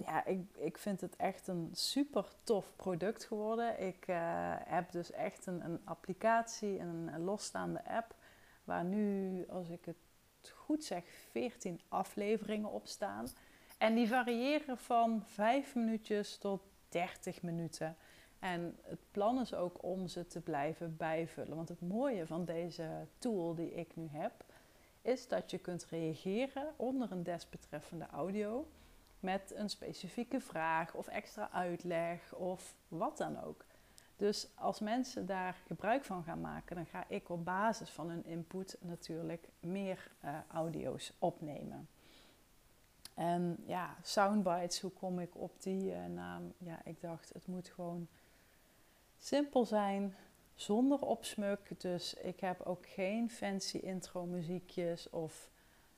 Ja, 0.06 0.26
ik, 0.26 0.39
ik 0.56 0.78
vind 0.78 1.02
het 1.02 1.15
echt 1.15 1.48
een 1.48 1.70
super 1.74 2.26
tof 2.44 2.74
product 2.76 3.24
geworden. 3.26 3.88
Ik 3.88 4.08
uh, 4.08 4.18
heb 4.58 4.92
dus 4.92 5.12
echt 5.12 5.46
een, 5.46 5.65
een 5.65 5.82
applicatie, 5.84 6.80
een, 6.80 7.24
losstaande 7.24 7.86
app, 7.86 8.15
waar 8.63 8.84
nu, 8.84 9.46
als 9.48 9.70
ik 9.70 9.86
het 9.86 9.96
goed 10.56 10.84
zeg, 10.84 11.04
14 11.30 11.82
afleveringen 11.88 12.72
op 12.72 12.88
staan. 12.88 13.28
En 13.80 13.96
die 13.96 14.08
variëren 14.08 14.78
van 14.78 15.24
5 15.26 15.76
minuutjes 15.76 16.38
tot 16.38 16.62
30 16.89 17.42
minuten. 17.42 17.96
En 18.39 18.78
het 18.82 19.00
plan 19.12 19.39
is 19.39 19.54
ook 19.54 19.84
om 19.84 20.08
ze 20.08 20.28
te 20.28 20.42
blijven 20.42 20.98
bijvullen. 20.98 21.56
Want 21.56 21.70
het 21.70 21.82
mooie 21.82 22.28
van 22.28 22.46
deze 22.46 23.08
tool 23.18 23.56
die 23.56 23.74
ik 23.74 23.96
nu 23.96 24.08
heb, 24.12 24.44
is 25.02 25.28
dat 25.28 25.52
je 25.52 25.58
kunt 25.58 25.86
reageren 25.89 26.74
onder 26.76 27.12
een 27.12 27.24
desbetreffende 27.24 28.08
audio 28.12 28.68
met 29.20 29.54
een 29.56 29.70
specifieke 29.70 30.39
vraag 30.39 30.94
of 30.94 31.08
extra 31.08 31.52
uitleg 31.52 32.36
of 32.36 32.76
wat 32.88 33.18
dan 33.18 33.44
ook. 33.44 33.65
Dus 34.15 34.48
als 34.56 34.80
mensen 34.80 35.26
daar 35.26 35.56
gebruik 35.68 36.04
van 36.04 36.24
gaan 36.24 36.42
maken, 36.42 36.76
dan 36.76 36.86
ga 36.86 37.06
ik 37.08 37.30
op 37.30 37.46
basis 37.46 37.89
van 37.89 38.10
hun 38.10 38.26
input 38.26 38.78
natuurlijk 38.80 39.50
meer 39.60 40.12
uh, 40.26 40.38
audio's 40.48 41.13
opnemen. 41.20 41.88
En 43.19 43.63
ja, 43.65 43.95
soundbites, 44.01 44.82
hoe 44.82 44.91
kom 44.91 45.19
ik 45.19 45.36
op 45.36 45.62
die 45.62 45.91
uh, 45.91 46.05
naam? 46.05 46.53
Ja, 46.58 46.82
ik 46.84 47.01
dacht 47.01 47.34
het 47.34 47.47
moet 47.47 47.67
gewoon 47.67 48.08
simpel 49.17 49.65
zijn, 49.65 50.15
zonder 50.55 50.99
opsmuk. 50.99 51.82
Dus 51.82 52.13
ik 52.13 52.39
heb 52.39 52.62
ook 52.62 52.86
geen 52.86 53.29
fancy 53.29 53.77
intro 53.77 54.25
muziekjes 54.25 55.10
of 55.10 55.49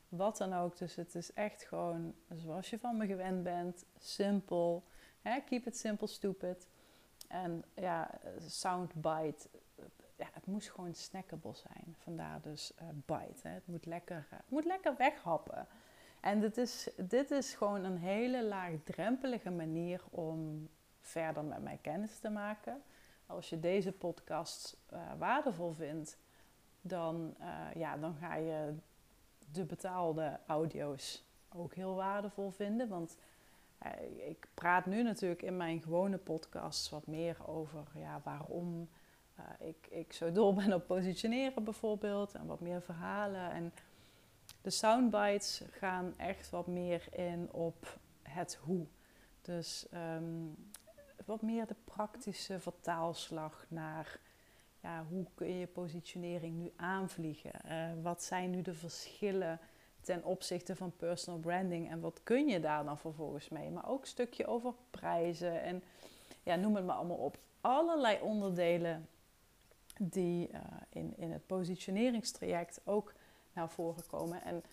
wat 0.09 0.37
dan 0.37 0.53
ook. 0.53 0.77
Dus 0.77 0.95
het 0.95 1.15
is 1.15 1.33
echt 1.33 1.63
gewoon 1.63 2.13
zoals 2.35 2.69
je 2.69 2.79
van 2.79 2.97
me 2.97 3.05
gewend 3.05 3.43
bent. 3.43 3.85
Simpel. 3.99 4.83
Hè? 5.21 5.39
Keep 5.39 5.65
it 5.65 5.77
simple, 5.77 6.07
stupid. 6.07 6.67
En 7.27 7.63
ja, 7.75 8.19
soundbite. 8.47 9.49
Ja, 10.15 10.29
het 10.31 10.45
moest 10.45 10.69
gewoon 10.69 10.95
snackable 10.95 11.55
zijn. 11.55 11.95
Vandaar 11.97 12.41
dus 12.41 12.71
uh, 12.81 12.87
bite. 13.05 13.47
Hè? 13.47 13.53
Het 13.53 13.67
moet 13.67 13.85
lekker, 13.85 14.27
uh, 14.33 14.39
moet 14.47 14.65
lekker 14.65 14.97
weghappen. 14.97 15.67
En 16.21 16.39
dit 16.39 16.57
is, 16.57 16.89
dit 16.95 17.31
is 17.31 17.53
gewoon 17.53 17.83
een 17.83 17.97
hele 17.97 18.43
laagdrempelige 18.43 19.49
manier 19.49 20.01
om 20.09 20.69
verder 20.99 21.43
met 21.43 21.63
mij 21.63 21.79
kennis 21.81 22.19
te 22.19 22.29
maken. 22.29 22.81
Als 23.25 23.49
je 23.49 23.59
deze 23.59 23.91
podcast 23.91 24.77
uh, 24.93 24.99
waardevol 25.17 25.71
vindt, 25.71 26.17
dan, 26.81 27.35
ja, 27.75 27.97
dan 27.97 28.15
ga 28.15 28.35
je 28.35 28.73
de 29.51 29.63
betaalde 29.63 30.39
audio's 30.47 31.23
ook 31.55 31.73
heel 31.73 31.95
waardevol 31.95 32.49
vinden. 32.49 32.87
Want 32.87 33.17
eh, 33.77 34.27
ik 34.29 34.47
praat 34.53 34.85
nu 34.85 35.03
natuurlijk 35.03 35.41
in 35.41 35.57
mijn 35.57 35.81
gewone 35.81 36.17
podcast 36.17 36.89
wat 36.89 37.07
meer 37.07 37.37
over 37.47 37.83
ja, 37.95 38.21
waarom 38.23 38.89
ik, 39.59 39.87
ik 39.89 40.13
zo 40.13 40.31
dol 40.31 40.53
ben 40.53 40.73
op 40.73 40.87
positioneren 40.87 41.63
bijvoorbeeld. 41.63 42.33
En 42.33 42.45
wat 42.45 42.59
meer 42.59 42.81
verhalen. 42.81 43.51
En 43.51 43.73
de 44.61 44.69
soundbites 44.69 45.61
gaan 45.71 46.13
echt 46.17 46.49
wat 46.49 46.67
meer 46.67 47.07
in 47.11 47.51
op 47.51 47.99
het 48.21 48.59
hoe. 48.61 48.85
Dus 49.41 49.87
um, 49.93 50.55
wat 51.25 51.41
meer 51.41 51.67
de 51.67 51.75
praktische 51.83 52.59
vertaalslag 52.59 53.65
naar 53.67 54.19
ja, 54.81 55.05
hoe 55.09 55.25
kun 55.33 55.57
je 55.57 55.67
positionering 55.67 56.57
nu 56.57 56.71
aanvliegen? 56.75 57.51
Uh, 57.65 57.87
wat 58.01 58.23
zijn 58.23 58.49
nu 58.49 58.61
de 58.61 58.73
verschillen 58.73 59.59
ten 60.01 60.23
opzichte 60.23 60.75
van 60.75 60.95
personal 60.95 61.39
branding 61.39 61.89
en 61.89 61.99
wat 61.99 62.19
kun 62.23 62.47
je 62.47 62.59
daar 62.59 62.83
dan 62.83 62.97
vervolgens 62.97 63.49
mee? 63.49 63.69
Maar 63.69 63.89
ook 63.89 64.01
een 64.01 64.07
stukje 64.07 64.47
over 64.47 64.73
prijzen 64.89 65.61
en 65.61 65.83
ja, 66.43 66.55
noem 66.55 66.75
het 66.75 66.85
maar 66.85 66.95
allemaal 66.95 67.17
op. 67.17 67.37
Allerlei 67.61 68.19
onderdelen 68.21 69.07
die 69.99 70.49
uh, 70.51 70.59
in, 70.89 71.13
in 71.17 71.31
het 71.31 71.45
positioneringstraject 71.45 72.81
ook 72.83 73.13
naar 73.53 73.69
voren 73.69 74.07
komen. 74.07 74.43
En 74.43 74.63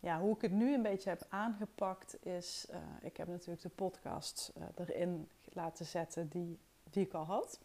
ja, 0.00 0.20
hoe 0.20 0.34
ik 0.34 0.40
het 0.40 0.52
nu 0.52 0.74
een 0.74 0.82
beetje 0.82 1.08
heb 1.08 1.26
aangepakt 1.28 2.26
is, 2.26 2.66
uh, 2.70 2.76
ik 3.00 3.16
heb 3.16 3.28
natuurlijk 3.28 3.62
de 3.62 3.68
podcast 3.68 4.52
erin 4.74 5.28
laten 5.52 5.86
zetten 5.86 6.28
die, 6.28 6.58
die 6.90 7.04
ik 7.04 7.12
al 7.12 7.24
had. 7.24 7.60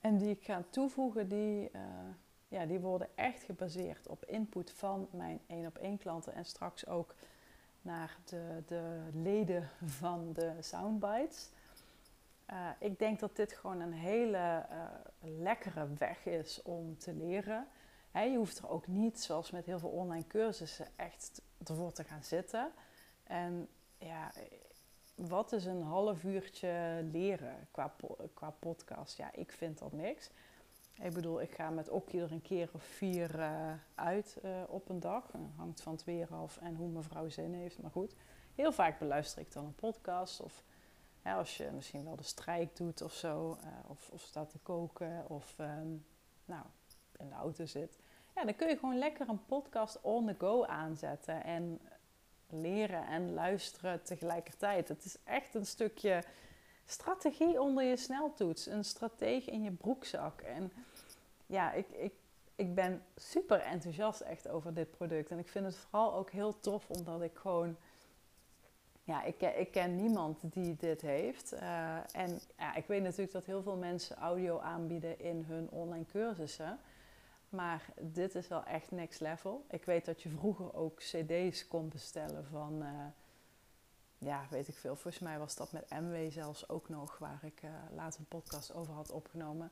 En 0.00 0.18
die 0.18 0.30
ik 0.30 0.44
ga 0.44 0.64
toevoegen, 0.70 1.28
die, 1.28 1.70
uh, 1.72 1.80
ja, 2.48 2.66
die 2.66 2.80
worden 2.80 3.08
echt 3.14 3.42
gebaseerd 3.42 4.06
op 4.06 4.24
input 4.24 4.70
van 4.70 5.08
mijn 5.10 5.40
één 5.46 5.66
op 5.66 5.78
één 5.78 5.98
klanten 5.98 6.34
en 6.34 6.44
straks 6.44 6.86
ook 6.86 7.14
naar 7.82 8.18
de, 8.24 8.62
de 8.66 9.08
leden 9.12 9.68
van 9.84 10.32
de 10.32 10.52
Soundbites. 10.60 11.50
Ik 12.78 12.98
denk 12.98 13.20
dat 13.20 13.36
dit 13.36 13.52
gewoon 13.52 13.80
een 13.80 13.92
hele 13.92 14.66
lekkere 15.20 15.86
weg 15.98 16.26
is 16.26 16.62
om 16.62 16.98
te 16.98 17.12
leren. 17.12 17.66
He, 18.10 18.22
je 18.22 18.36
hoeft 18.36 18.58
er 18.58 18.68
ook 18.68 18.86
niet, 18.86 19.20
zoals 19.20 19.50
met 19.50 19.66
heel 19.66 19.78
veel 19.78 19.88
online 19.88 20.26
cursussen, 20.26 20.86
echt 20.96 21.42
ervoor 21.64 21.92
te 21.92 22.04
gaan 22.04 22.24
zitten. 22.24 22.72
En 23.22 23.68
ja, 23.98 24.32
wat 25.14 25.52
is 25.52 25.64
een 25.64 25.82
half 25.82 26.24
uurtje 26.24 27.00
leren 27.12 27.68
qua, 27.70 27.94
qua 28.34 28.50
podcast? 28.50 29.16
Ja, 29.16 29.32
ik 29.32 29.52
vind 29.52 29.78
dat 29.78 29.92
niks. 29.92 30.30
Ik 31.02 31.12
bedoel, 31.12 31.40
ik 31.40 31.54
ga 31.54 31.70
met 31.70 31.88
Okkie 31.88 32.20
er 32.20 32.32
een 32.32 32.42
keer 32.42 32.70
of 32.72 32.82
vier 32.82 33.38
uh, 33.38 33.72
uit 33.94 34.36
uh, 34.44 34.62
op 34.68 34.88
een 34.88 35.00
dag. 35.00 35.34
Uh, 35.34 35.40
hangt 35.56 35.82
van 35.82 35.92
het 35.92 36.04
weer 36.04 36.34
af 36.34 36.56
en 36.56 36.76
hoe 36.76 36.88
mevrouw 36.88 37.28
zin 37.28 37.54
heeft. 37.54 37.78
Maar 37.78 37.90
goed, 37.90 38.14
heel 38.54 38.72
vaak 38.72 38.98
beluister 38.98 39.40
ik 39.40 39.52
dan 39.52 39.64
een 39.64 39.74
podcast. 39.74 40.40
Of 40.40 40.64
als 41.22 41.56
je 41.56 41.70
misschien 41.74 42.04
wel 42.04 42.16
de 42.16 42.22
strijk 42.22 42.76
doet 42.76 43.02
of 43.02 43.12
zo. 43.12 43.58
of, 43.86 44.10
of 44.10 44.20
staat 44.20 44.50
te 44.50 44.58
koken 44.58 45.28
of 45.28 45.58
um, 45.58 46.04
nou, 46.44 46.64
in 47.20 47.28
de 47.28 47.34
auto 47.34 47.66
zit. 47.66 47.98
Ja, 48.34 48.44
dan 48.44 48.56
kun 48.56 48.68
je 48.68 48.76
gewoon 48.78 48.98
lekker 48.98 49.28
een 49.28 49.44
podcast 49.44 50.00
on 50.00 50.26
the 50.26 50.34
go 50.38 50.64
aanzetten. 50.64 51.44
En 51.44 51.80
leren 52.48 53.06
en 53.06 53.32
luisteren 53.32 54.02
tegelijkertijd. 54.02 54.88
Het 54.88 55.04
is 55.04 55.16
echt 55.24 55.54
een 55.54 55.66
stukje 55.66 56.24
strategie 56.84 57.60
onder 57.60 57.84
je 57.84 57.96
sneltoets. 57.96 58.66
Een 58.66 58.84
strategie 58.84 59.52
in 59.52 59.62
je 59.62 59.70
broekzak. 59.70 60.40
En 60.40 60.72
ja, 61.46 61.72
ik, 61.72 61.88
ik, 61.88 62.12
ik 62.54 62.74
ben 62.74 63.02
super 63.16 63.60
enthousiast 63.60 64.20
echt 64.20 64.48
over 64.48 64.74
dit 64.74 64.90
product. 64.90 65.30
En 65.30 65.38
ik 65.38 65.48
vind 65.48 65.64
het 65.64 65.76
vooral 65.76 66.14
ook 66.14 66.30
heel 66.30 66.60
tof 66.60 66.88
omdat 66.88 67.22
ik 67.22 67.36
gewoon... 67.38 67.76
Ja, 69.04 69.22
ik, 69.22 69.40
ik 69.40 69.72
ken 69.72 69.96
niemand 69.96 70.38
die 70.42 70.76
dit 70.76 71.00
heeft. 71.00 71.52
Uh, 71.52 71.96
en 72.12 72.40
ja, 72.58 72.74
ik 72.74 72.86
weet 72.86 73.02
natuurlijk 73.02 73.32
dat 73.32 73.44
heel 73.44 73.62
veel 73.62 73.76
mensen 73.76 74.16
audio 74.16 74.58
aanbieden 74.58 75.20
in 75.20 75.44
hun 75.48 75.70
online 75.70 76.04
cursussen. 76.04 76.78
Maar 77.50 77.84
dit 78.00 78.34
is 78.34 78.48
wel 78.48 78.64
echt 78.64 78.90
next 78.90 79.20
level. 79.20 79.64
Ik 79.70 79.84
weet 79.84 80.04
dat 80.04 80.22
je 80.22 80.28
vroeger 80.28 80.74
ook 80.74 80.98
cd's 80.98 81.68
kon 81.68 81.88
bestellen 81.88 82.44
van... 82.44 82.82
Uh, 82.82 82.88
ja, 84.18 84.46
weet 84.50 84.68
ik 84.68 84.74
veel. 84.74 84.96
Volgens 84.96 85.22
mij 85.22 85.38
was 85.38 85.56
dat 85.56 85.72
met 85.72 85.90
MW 85.90 86.30
zelfs 86.30 86.68
ook 86.68 86.88
nog, 86.88 87.18
waar 87.18 87.38
ik 87.42 87.62
uh, 87.62 87.70
een 88.18 88.28
podcast 88.28 88.74
over 88.74 88.94
had 88.94 89.10
opgenomen. 89.10 89.70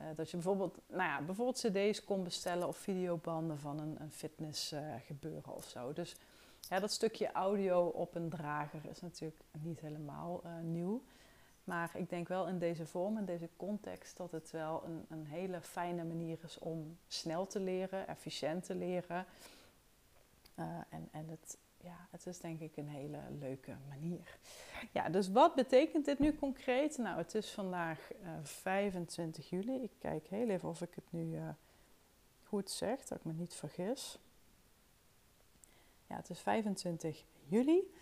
Uh, 0.00 0.06
dat 0.14 0.30
je 0.30 0.36
bijvoorbeeld, 0.36 0.78
nou 0.86 1.02
ja, 1.02 1.22
bijvoorbeeld 1.22 1.58
cd's 1.58 2.04
kon 2.04 2.22
bestellen 2.22 2.68
of 2.68 2.76
videobanden 2.76 3.58
van 3.58 3.80
een, 3.80 4.00
een 4.00 4.12
fitnessgebeuren 4.12 5.54
of 5.54 5.68
zo. 5.68 5.92
Dus 5.92 6.16
dat 6.68 6.92
stukje 6.92 7.32
audio 7.32 7.86
op 7.86 8.14
een 8.14 8.28
drager 8.28 8.80
is 8.90 9.00
natuurlijk 9.00 9.40
niet 9.50 9.80
helemaal 9.80 10.42
nieuw. 10.62 11.02
Maar 11.64 11.90
ik 11.94 12.08
denk 12.08 12.28
wel 12.28 12.48
in 12.48 12.58
deze 12.58 12.86
vorm, 12.86 13.18
in 13.18 13.24
deze 13.24 13.48
context, 13.56 14.16
dat 14.16 14.32
het 14.32 14.50
wel 14.50 14.84
een, 14.84 15.04
een 15.08 15.26
hele 15.26 15.60
fijne 15.60 16.04
manier 16.04 16.38
is 16.44 16.58
om 16.58 16.98
snel 17.06 17.46
te 17.46 17.60
leren, 17.60 18.08
efficiënt 18.08 18.64
te 18.64 18.74
leren. 18.74 19.26
en, 20.54 21.08
en 21.10 21.28
het 21.28 21.58
ja, 21.82 22.08
het 22.10 22.26
is 22.26 22.38
denk 22.38 22.60
ik 22.60 22.76
een 22.76 22.88
hele 22.88 23.18
leuke 23.38 23.76
manier. 23.88 24.38
Ja, 24.92 25.08
dus 25.08 25.30
wat 25.30 25.54
betekent 25.54 26.04
dit 26.04 26.18
nu 26.18 26.34
concreet? 26.34 26.98
Nou, 26.98 27.18
het 27.18 27.34
is 27.34 27.50
vandaag 27.50 28.12
uh, 28.12 28.32
eh, 28.32 28.44
25 28.44 29.50
juli. 29.50 29.82
Ik 29.82 29.90
kijk 29.98 30.26
heel 30.26 30.48
even 30.48 30.68
of 30.68 30.80
ik 30.80 30.94
het 30.94 31.04
nu 31.10 31.34
uh, 31.34 31.48
goed 32.42 32.70
zeg, 32.70 33.04
dat 33.04 33.18
ik 33.18 33.24
me 33.24 33.32
niet 33.32 33.54
vergis. 33.54 34.18
Ja, 36.06 36.16
het 36.16 36.30
is 36.30 36.40
25 36.40 37.24
juli, 37.48 37.92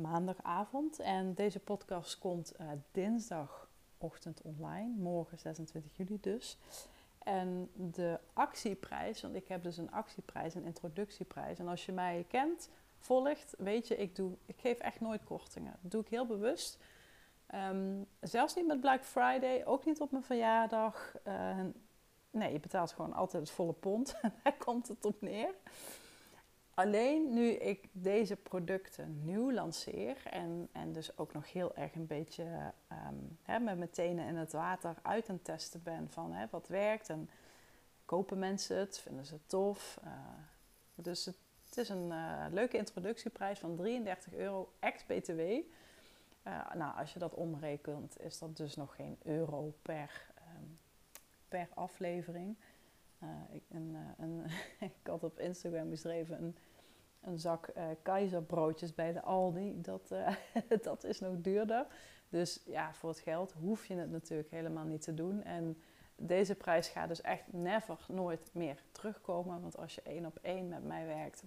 maandagavond. 0.00 0.98
En 0.98 1.34
deze 1.34 1.58
podcast 1.58 2.18
komt 2.18 2.52
uh, 2.60 2.66
dinsdagochtend 2.92 4.42
online, 4.42 4.94
morgen 4.96 5.38
26 5.38 5.96
juli 5.96 6.20
dus. 6.20 6.58
En 7.18 7.70
de 7.74 8.20
actieprijs, 8.32 9.22
want 9.22 9.34
ik 9.34 9.48
heb 9.48 9.62
dus 9.62 9.76
een 9.76 9.90
actieprijs, 9.90 10.54
een 10.54 10.64
introductieprijs. 10.64 11.58
En 11.58 11.68
als 11.68 11.86
je 11.86 11.92
mij 11.92 12.24
kent, 12.28 12.70
volgt, 12.98 13.54
weet 13.58 13.88
je, 13.88 13.96
ik, 13.96 14.16
doe, 14.16 14.32
ik 14.46 14.60
geef 14.60 14.78
echt 14.78 15.00
nooit 15.00 15.24
kortingen. 15.24 15.76
Dat 15.82 15.90
doe 15.90 16.00
ik 16.00 16.08
heel 16.08 16.26
bewust. 16.26 16.78
Um, 17.54 18.06
zelfs 18.20 18.54
niet 18.54 18.66
met 18.66 18.80
Black 18.80 19.04
Friday, 19.04 19.64
ook 19.64 19.84
niet 19.84 20.00
op 20.00 20.10
mijn 20.10 20.22
verjaardag. 20.22 21.14
Uh, 21.26 21.60
nee, 22.30 22.52
je 22.52 22.60
betaalt 22.60 22.92
gewoon 22.92 23.12
altijd 23.12 23.42
het 23.42 23.52
volle 23.52 23.72
pond. 23.72 24.14
Daar 24.42 24.56
komt 24.58 24.88
het 24.88 25.04
op 25.04 25.20
neer. 25.20 25.54
Alleen 26.80 27.34
nu 27.34 27.50
ik 27.50 27.88
deze 27.92 28.36
producten 28.36 29.24
nieuw 29.24 29.52
lanceer 29.52 30.16
en, 30.24 30.68
en 30.72 30.92
dus 30.92 31.18
ook 31.18 31.32
nog 31.32 31.52
heel 31.52 31.76
erg 31.76 31.94
een 31.94 32.06
beetje 32.06 32.72
um, 32.92 33.38
hè, 33.42 33.58
met 33.58 33.78
mijn 33.78 33.90
tenen 33.90 34.26
in 34.26 34.36
het 34.36 34.52
water 34.52 34.94
uit 35.02 35.28
aan 35.28 35.42
testen 35.42 35.82
ben 35.82 36.10
van 36.10 36.32
hè, 36.32 36.46
wat 36.50 36.68
werkt 36.68 37.08
en 37.08 37.30
kopen 38.04 38.38
mensen 38.38 38.76
het, 38.76 38.98
vinden 38.98 39.26
ze 39.26 39.32
het 39.32 39.48
tof. 39.48 40.00
Uh, 40.04 40.10
dus 40.94 41.24
het, 41.24 41.76
is 41.76 41.88
een 41.88 42.08
uh, 42.08 42.46
leuke 42.50 42.76
introductieprijs 42.76 43.58
van 43.58 43.76
33 43.76 44.34
euro 44.34 44.72
ex-BTW. 44.78 45.40
Eh, 45.40 46.74
nou, 46.74 46.96
als 46.98 47.12
je 47.12 47.18
dat 47.18 47.34
omrekent, 47.34 48.20
is 48.20 48.38
dat 48.38 48.56
dus 48.56 48.76
nog 48.76 48.94
geen 48.94 49.18
euro 49.22 49.74
per, 49.82 50.26
um, 50.56 50.78
per 51.48 51.68
aflevering. 51.74 52.56
Ik, 53.52 53.62
een, 53.70 53.96
een 54.18 54.44
ik 54.80 54.92
had 55.02 55.24
op 55.24 55.38
Instagram 55.38 55.90
beschreven 55.90 56.42
een, 56.42 56.56
een 57.20 57.38
zak 57.38 57.72
keizerbroodjes 58.02 58.94
bij 58.94 59.12
de 59.12 59.22
Aldi. 59.22 59.80
Dat, 59.80 60.14
dat 60.82 61.04
is 61.04 61.20
nog 61.20 61.34
duurder. 61.36 61.86
Dus 62.28 62.62
ja, 62.64 62.94
voor 62.94 63.08
het 63.08 63.18
geld 63.18 63.52
hoef 63.52 63.86
je 63.86 63.94
het 63.94 64.10
natuurlijk 64.10 64.50
helemaal 64.50 64.84
niet 64.84 65.02
te 65.02 65.14
doen. 65.14 65.42
En 65.42 65.82
deze 66.16 66.54
prijs 66.54 66.88
gaat 66.88 67.08
dus 67.08 67.20
echt 67.20 67.52
never, 67.52 68.06
nooit 68.08 68.50
meer 68.52 68.82
terugkomen. 68.92 69.60
Want 69.60 69.76
als 69.76 69.94
je 69.94 70.02
één 70.02 70.26
op 70.26 70.38
één 70.42 70.68
met 70.68 70.84
mij 70.84 71.06
werkt, 71.06 71.44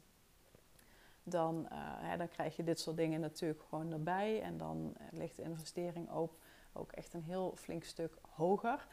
dan, 1.23 1.67
uh, 1.71 2.17
dan 2.17 2.27
krijg 2.27 2.55
je 2.55 2.63
dit 2.63 2.79
soort 2.79 2.97
dingen 2.97 3.19
natuurlijk 3.19 3.63
gewoon 3.69 3.91
erbij. 3.91 4.41
En 4.41 4.57
dan 4.57 4.93
uh, 4.97 5.07
ligt 5.19 5.35
de 5.35 5.43
investering 5.43 6.11
ook, 6.11 6.37
ook 6.73 6.91
echt 6.91 7.13
een 7.13 7.23
heel 7.23 7.55
flink 7.55 7.83
stuk 7.83 8.17
hoger. 8.21 8.87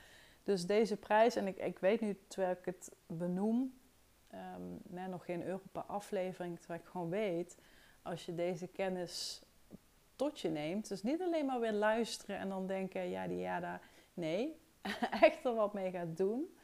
Dus 0.45 0.67
deze 0.67 0.97
prijs, 0.97 1.37
en 1.37 1.47
ik, 1.47 1.57
ik 1.57 1.79
weet 1.79 2.01
nu 2.01 2.19
terwijl 2.27 2.53
ik 2.53 2.65
het 2.65 2.93
benoem, 3.07 3.80
um, 4.35 4.79
nee, 4.83 5.07
nog 5.07 5.25
geen 5.25 5.45
euro 5.45 5.63
per 5.73 5.83
aflevering, 5.83 6.59
terwijl 6.59 6.81
ik 6.81 6.87
gewoon 6.87 7.11
weet, 7.11 7.59
als 8.03 8.27
je 8.27 8.35
deze 8.35 8.67
kennis 8.67 9.43
tot 10.17 10.41
je 10.41 10.49
neemt, 10.49 10.89
dus 10.89 11.03
niet 11.03 11.21
alleen 11.21 11.47
maar 11.47 11.61
weer 11.61 11.73
luisteren 11.73 12.39
en 12.39 12.49
dan 12.49 12.67
denken, 12.67 13.09
ja, 13.09 13.27
die 13.27 13.39
ja, 13.39 13.61
daar, 13.61 13.81
nee, 14.15 14.61
echt 15.21 15.45
er 15.45 15.55
wat 15.55 15.75
mee 15.75 15.91
gaat 15.91 16.17
doen. 16.17 16.57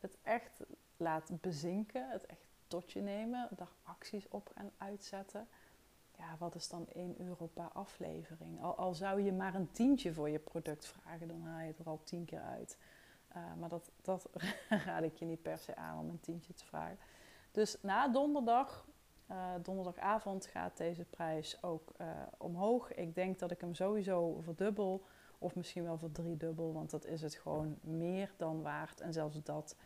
Het 0.00 0.16
echt 0.22 0.60
laat 0.96 1.40
bezinken, 1.40 2.10
het 2.10 2.26
echt 2.26 2.46
tot 2.66 2.92
je 2.92 3.00
nemen, 3.00 3.48
daar 3.56 3.72
acties 3.82 4.28
op 4.28 4.50
gaan 4.54 4.70
uitzetten. 4.76 5.48
Ja, 6.18 6.36
wat 6.38 6.54
is 6.54 6.68
dan 6.68 6.88
1 6.88 7.20
euro 7.20 7.46
per 7.46 7.68
aflevering? 7.72 8.62
Al, 8.62 8.74
al, 8.74 8.94
zou 8.94 9.22
je 9.22 9.32
maar 9.32 9.54
een 9.54 9.70
tientje 9.70 10.12
voor 10.12 10.28
je 10.28 10.38
product 10.38 10.86
vragen, 10.86 11.28
dan 11.28 11.42
haal 11.42 11.60
je 11.60 11.66
het 11.66 11.78
er 11.78 11.86
al 11.86 12.00
tien 12.04 12.24
keer 12.24 12.40
uit. 12.40 12.78
Uh, 13.36 13.42
maar 13.58 13.68
dat, 13.68 13.90
dat 14.02 14.28
raad 14.86 15.02
ik 15.02 15.16
je 15.16 15.24
niet 15.24 15.42
per 15.42 15.58
se 15.58 15.76
aan 15.76 15.98
om 15.98 16.08
een 16.08 16.20
tientje 16.20 16.54
te 16.54 16.64
vragen. 16.64 16.98
Dus 17.50 17.76
na 17.82 18.08
donderdag, 18.08 18.86
uh, 19.30 19.54
donderdagavond, 19.62 20.46
gaat 20.46 20.76
deze 20.76 21.04
prijs 21.04 21.62
ook 21.62 21.92
uh, 22.00 22.06
omhoog. 22.38 22.94
Ik 22.94 23.14
denk 23.14 23.38
dat 23.38 23.50
ik 23.50 23.60
hem 23.60 23.74
sowieso 23.74 24.40
verdubbel, 24.40 25.04
of 25.38 25.54
misschien 25.54 25.84
wel 25.84 25.98
verdriedubbel, 25.98 26.72
want 26.72 26.90
dat 26.90 27.04
is 27.04 27.22
het 27.22 27.34
gewoon 27.34 27.78
meer 27.80 28.32
dan 28.36 28.62
waard. 28.62 29.00
En 29.00 29.12
zelfs 29.12 29.42
dat 29.42 29.76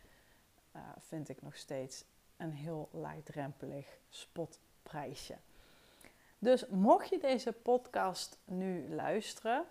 vind 0.99 1.29
ik 1.29 1.41
nog 1.41 1.55
steeds 1.55 2.05
een 2.37 2.51
heel 2.51 2.89
laagdrempelig 2.91 3.97
spotprijsje. 4.09 5.37
Dus 6.39 6.67
mocht 6.67 7.09
je 7.09 7.19
deze 7.19 7.51
podcast 7.51 8.39
nu 8.45 8.89
luisteren, 8.89 9.65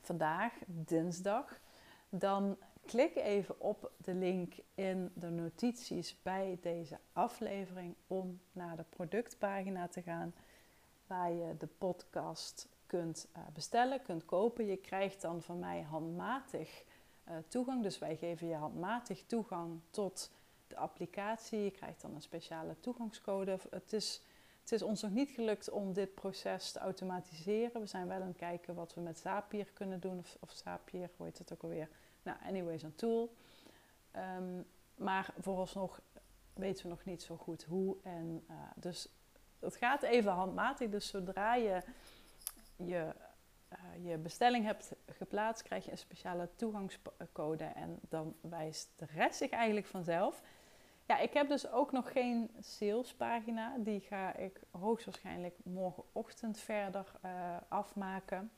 vandaag 0.00 0.52
dinsdag, 0.66 1.60
dan 2.08 2.56
klik 2.86 3.16
even 3.16 3.60
op 3.60 3.92
de 3.96 4.14
link 4.14 4.54
in 4.74 5.10
de 5.14 5.30
notities 5.30 6.22
bij 6.22 6.58
deze 6.60 6.98
aflevering 7.12 7.94
om 8.06 8.40
naar 8.52 8.76
de 8.76 8.84
productpagina 8.88 9.88
te 9.88 10.02
gaan 10.02 10.34
waar 11.06 11.32
je 11.32 11.56
de 11.58 11.68
podcast 11.78 12.68
kunt 12.86 13.28
uh, 13.36 13.42
bestellen, 13.52 14.02
kunt 14.02 14.24
kopen. 14.24 14.66
Je 14.66 14.76
krijgt 14.76 15.20
dan 15.20 15.42
van 15.42 15.58
mij 15.58 15.82
handmatig 15.82 16.84
uh, 17.28 17.34
toegang. 17.48 17.82
Dus 17.82 17.98
wij 17.98 18.16
geven 18.16 18.46
je 18.46 18.54
handmatig 18.54 19.24
toegang 19.26 19.80
tot 19.90 20.30
de 20.66 20.76
applicatie. 20.76 21.58
Je 21.58 21.70
krijgt 21.70 22.00
dan 22.00 22.14
een 22.14 22.22
speciale 22.22 22.80
toegangscode. 22.80 23.58
Het 23.70 23.92
is, 23.92 24.22
het 24.60 24.72
is 24.72 24.82
ons 24.82 25.02
nog 25.02 25.10
niet 25.10 25.30
gelukt 25.30 25.70
om 25.70 25.92
dit 25.92 26.14
proces 26.14 26.72
te 26.72 26.78
automatiseren. 26.78 27.80
We 27.80 27.86
zijn 27.86 28.08
wel 28.08 28.20
aan 28.20 28.26
het 28.26 28.36
kijken 28.36 28.74
wat 28.74 28.94
we 28.94 29.00
met 29.00 29.18
Zapier 29.18 29.66
kunnen 29.72 30.00
doen. 30.00 30.18
Of, 30.18 30.36
of 30.40 30.50
Zapier, 30.50 31.10
hoe 31.16 31.26
heet 31.26 31.38
het 31.38 31.52
ook 31.52 31.62
alweer? 31.62 31.88
Nou, 32.22 32.38
anyways, 32.46 32.82
een 32.82 32.94
tool. 32.94 33.34
Um, 34.16 34.66
maar 34.94 35.34
vooralsnog 35.38 36.00
weten 36.52 36.82
we 36.82 36.88
nog 36.88 37.04
niet 37.04 37.22
zo 37.22 37.36
goed 37.36 37.64
hoe. 37.64 37.96
En, 38.02 38.44
uh, 38.50 38.56
dus 38.74 39.08
het 39.58 39.76
gaat 39.76 40.02
even 40.02 40.32
handmatig. 40.32 40.90
Dus 40.90 41.08
zodra 41.08 41.54
je 41.54 41.82
je, 42.76 43.14
uh, 43.72 44.10
je 44.10 44.18
bestelling 44.18 44.64
hebt 44.64 44.92
geplaatst, 45.06 45.62
krijg 45.62 45.84
je 45.84 45.90
een 45.90 45.98
speciale 45.98 46.48
toegangscode. 46.56 47.64
En 47.64 47.98
dan 48.08 48.34
wijst 48.40 48.90
de 48.96 49.06
rest 49.14 49.36
zich 49.36 49.50
eigenlijk 49.50 49.86
vanzelf. 49.86 50.42
Ja, 51.10 51.18
ik 51.18 51.32
heb 51.32 51.48
dus 51.48 51.70
ook 51.70 51.92
nog 51.92 52.12
geen 52.12 52.50
salespagina. 52.60 53.76
Die 53.78 54.00
ga 54.00 54.34
ik 54.36 54.60
hoogstwaarschijnlijk 54.70 55.54
morgenochtend 55.62 56.58
verder 56.58 57.12
uh, 57.24 57.56
afmaken. 57.68 58.50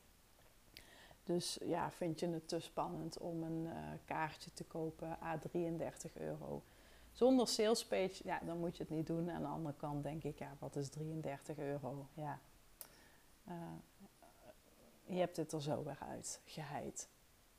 Dus 1.22 1.58
ja, 1.64 1.90
vind 1.90 2.20
je 2.20 2.28
het 2.28 2.48
te 2.48 2.60
spannend 2.60 3.18
om 3.18 3.42
een 3.42 3.64
uh, 3.64 3.72
kaartje 4.04 4.52
te 4.52 4.64
kopen 4.64 5.18
a 5.22 5.38
33 5.38 6.16
euro? 6.18 6.62
Zonder 7.12 7.48
salespage, 7.48 8.20
ja, 8.24 8.40
dan 8.44 8.58
moet 8.58 8.76
je 8.76 8.82
het 8.82 8.92
niet 8.92 9.06
doen. 9.06 9.30
Aan 9.30 9.42
de 9.42 9.48
andere 9.48 9.74
kant 9.76 10.02
denk 10.02 10.22
ik, 10.22 10.38
ja, 10.38 10.56
wat 10.58 10.76
is 10.76 10.88
33 10.88 11.58
euro? 11.58 12.06
Ja, 12.14 12.40
uh, 13.48 13.54
je 15.04 15.18
hebt 15.18 15.36
het 15.36 15.52
er 15.52 15.62
zo 15.62 15.84
weer 15.84 15.98
uit, 16.08 16.40
geheid. 16.44 17.08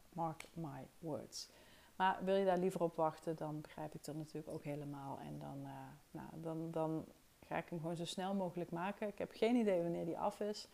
Mark 0.09 0.45
my 0.53 0.87
words. 0.99 1.49
Maar 1.95 2.19
wil 2.23 2.35
je 2.35 2.45
daar 2.45 2.57
liever 2.57 2.81
op 2.81 2.95
wachten, 2.95 3.35
dan 3.35 3.61
begrijp 3.61 3.93
ik 3.93 4.03
dat 4.03 4.15
natuurlijk 4.15 4.53
ook 4.53 4.63
helemaal. 4.63 5.19
En 5.19 5.39
dan, 5.39 5.57
uh, 5.63 5.71
nou, 6.11 6.27
dan, 6.41 6.71
dan 6.71 7.05
ga 7.45 7.57
ik 7.57 7.69
hem 7.69 7.79
gewoon 7.79 7.95
zo 7.95 8.05
snel 8.05 8.33
mogelijk 8.33 8.71
maken. 8.71 9.07
Ik 9.07 9.17
heb 9.17 9.31
geen 9.33 9.55
idee 9.55 9.81
wanneer 9.81 10.05
die 10.05 10.17
af 10.17 10.39
is. 10.39 10.67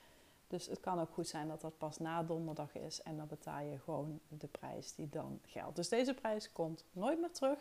Dus 0.47 0.67
het 0.67 0.79
kan 0.79 0.99
ook 0.99 1.09
goed 1.13 1.27
zijn 1.27 1.47
dat 1.47 1.61
dat 1.61 1.77
pas 1.77 1.97
na 1.97 2.23
donderdag 2.23 2.75
is. 2.75 3.01
En 3.01 3.17
dan 3.17 3.27
betaal 3.27 3.61
je 3.61 3.79
gewoon 3.79 4.19
de 4.27 4.47
prijs 4.47 4.95
die 4.95 5.09
dan 5.09 5.39
geldt. 5.45 5.75
Dus 5.75 5.89
deze 5.89 6.13
prijs 6.13 6.51
komt 6.51 6.85
nooit 6.91 7.19
meer 7.19 7.31
terug. 7.31 7.59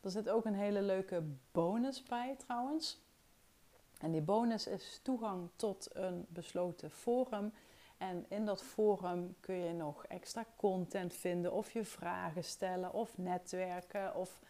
Er 0.00 0.10
zit 0.10 0.28
ook 0.28 0.44
een 0.44 0.54
hele 0.54 0.82
leuke 0.82 1.22
bonus 1.52 2.02
bij 2.02 2.34
trouwens. 2.38 3.00
En 3.98 4.12
die 4.12 4.20
bonus 4.20 4.66
is 4.66 5.00
toegang 5.02 5.48
tot 5.56 5.88
een 5.92 6.26
besloten 6.28 6.90
forum. 6.90 7.52
En 7.98 8.24
in 8.28 8.44
dat 8.44 8.62
forum 8.62 9.36
kun 9.40 9.54
je 9.54 9.72
nog 9.72 10.06
extra 10.06 10.44
content 10.56 11.14
vinden, 11.14 11.52
of 11.52 11.70
je 11.70 11.84
vragen 11.84 12.44
stellen, 12.44 12.92
of 12.92 13.18
netwerken. 13.18 14.14
Of, 14.14 14.40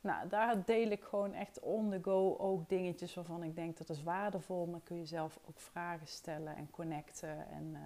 nou, 0.00 0.28
daar 0.28 0.64
deel 0.64 0.90
ik 0.90 1.02
gewoon 1.02 1.32
echt 1.32 1.60
on 1.60 1.90
the 1.90 1.98
go 2.02 2.36
ook 2.38 2.68
dingetjes 2.68 3.14
waarvan 3.14 3.42
ik 3.42 3.54
denk 3.54 3.78
dat 3.78 3.88
is 3.88 4.02
waardevol. 4.02 4.70
Dan 4.70 4.82
kun 4.82 4.96
je 4.96 5.06
zelf 5.06 5.38
ook 5.48 5.60
vragen 5.60 6.06
stellen 6.06 6.56
en 6.56 6.70
connecten 6.70 7.48
en 7.50 7.64
uh, 7.72 7.78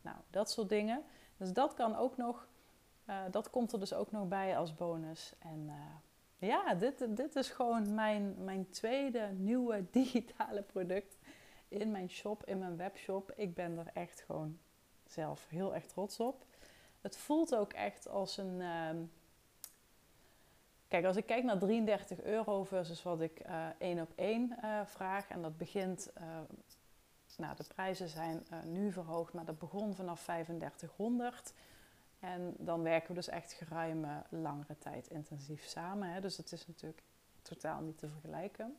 nou, 0.00 0.16
dat 0.30 0.50
soort 0.50 0.68
dingen. 0.68 1.02
Dus 1.36 1.52
dat 1.52 1.74
kan 1.74 1.96
ook 1.96 2.16
nog, 2.16 2.48
uh, 3.06 3.16
dat 3.30 3.50
komt 3.50 3.72
er 3.72 3.78
dus 3.78 3.92
ook 3.92 4.10
nog 4.10 4.28
bij 4.28 4.58
als 4.58 4.74
bonus. 4.74 5.32
En 5.38 5.64
uh, 5.66 6.48
ja, 6.48 6.74
dit, 6.74 7.16
dit 7.16 7.36
is 7.36 7.50
gewoon 7.50 7.94
mijn, 7.94 8.44
mijn 8.44 8.70
tweede 8.70 9.28
nieuwe 9.36 9.84
digitale 9.90 10.62
product 10.62 11.17
in 11.68 11.90
mijn 11.90 12.10
shop, 12.10 12.44
in 12.44 12.58
mijn 12.58 12.76
webshop. 12.76 13.32
Ik 13.36 13.54
ben 13.54 13.78
er 13.78 13.90
echt 13.94 14.20
gewoon 14.20 14.58
zelf 15.06 15.48
heel 15.48 15.74
erg 15.74 15.86
trots 15.86 16.20
op. 16.20 16.44
Het 17.00 17.16
voelt 17.16 17.54
ook 17.54 17.72
echt 17.72 18.08
als 18.08 18.36
een. 18.36 18.60
Uh, 18.60 18.90
kijk, 20.88 21.04
als 21.04 21.16
ik 21.16 21.26
kijk 21.26 21.44
naar 21.44 21.58
33 21.58 22.22
euro 22.22 22.64
versus 22.64 23.02
wat 23.02 23.20
ik 23.20 23.46
uh, 23.46 23.66
één 23.78 24.00
op 24.00 24.12
één 24.14 24.56
uh, 24.62 24.80
vraag. 24.86 25.28
En 25.28 25.42
dat 25.42 25.56
begint. 25.56 26.10
Uh, 26.18 26.40
nou, 27.36 27.56
de 27.56 27.64
prijzen 27.74 28.08
zijn 28.08 28.46
nu 28.64 28.92
verhoogd, 28.92 29.32
maar 29.32 29.44
dat 29.44 29.58
begon 29.58 29.94
vanaf 29.94 30.22
3500. 30.22 31.52
En 32.20 32.54
dan 32.58 32.82
werken 32.82 33.08
we 33.08 33.14
dus 33.14 33.28
echt 33.28 33.52
geruime 33.52 34.22
langere 34.28 34.78
tijd 34.78 35.06
intensief 35.06 35.64
samen. 35.64 36.12
Hè? 36.12 36.20
Dus 36.20 36.36
het 36.36 36.52
is 36.52 36.66
natuurlijk 36.66 37.02
totaal 37.42 37.80
niet 37.80 37.98
te 37.98 38.08
vergelijken. 38.08 38.76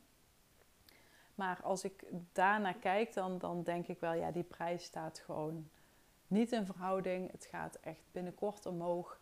Maar 1.39 1.59
als 1.63 1.83
ik 1.83 2.03
daarnaar 2.31 2.73
kijk, 2.73 3.13
dan, 3.13 3.37
dan 3.37 3.63
denk 3.63 3.87
ik 3.87 3.99
wel, 3.99 4.13
ja, 4.13 4.31
die 4.31 4.43
prijs 4.43 4.83
staat 4.83 5.19
gewoon 5.19 5.69
niet 6.27 6.51
in 6.51 6.65
verhouding. 6.65 7.31
Het 7.31 7.45
gaat 7.45 7.75
echt 7.75 8.01
binnenkort 8.11 8.65
omhoog. 8.65 9.19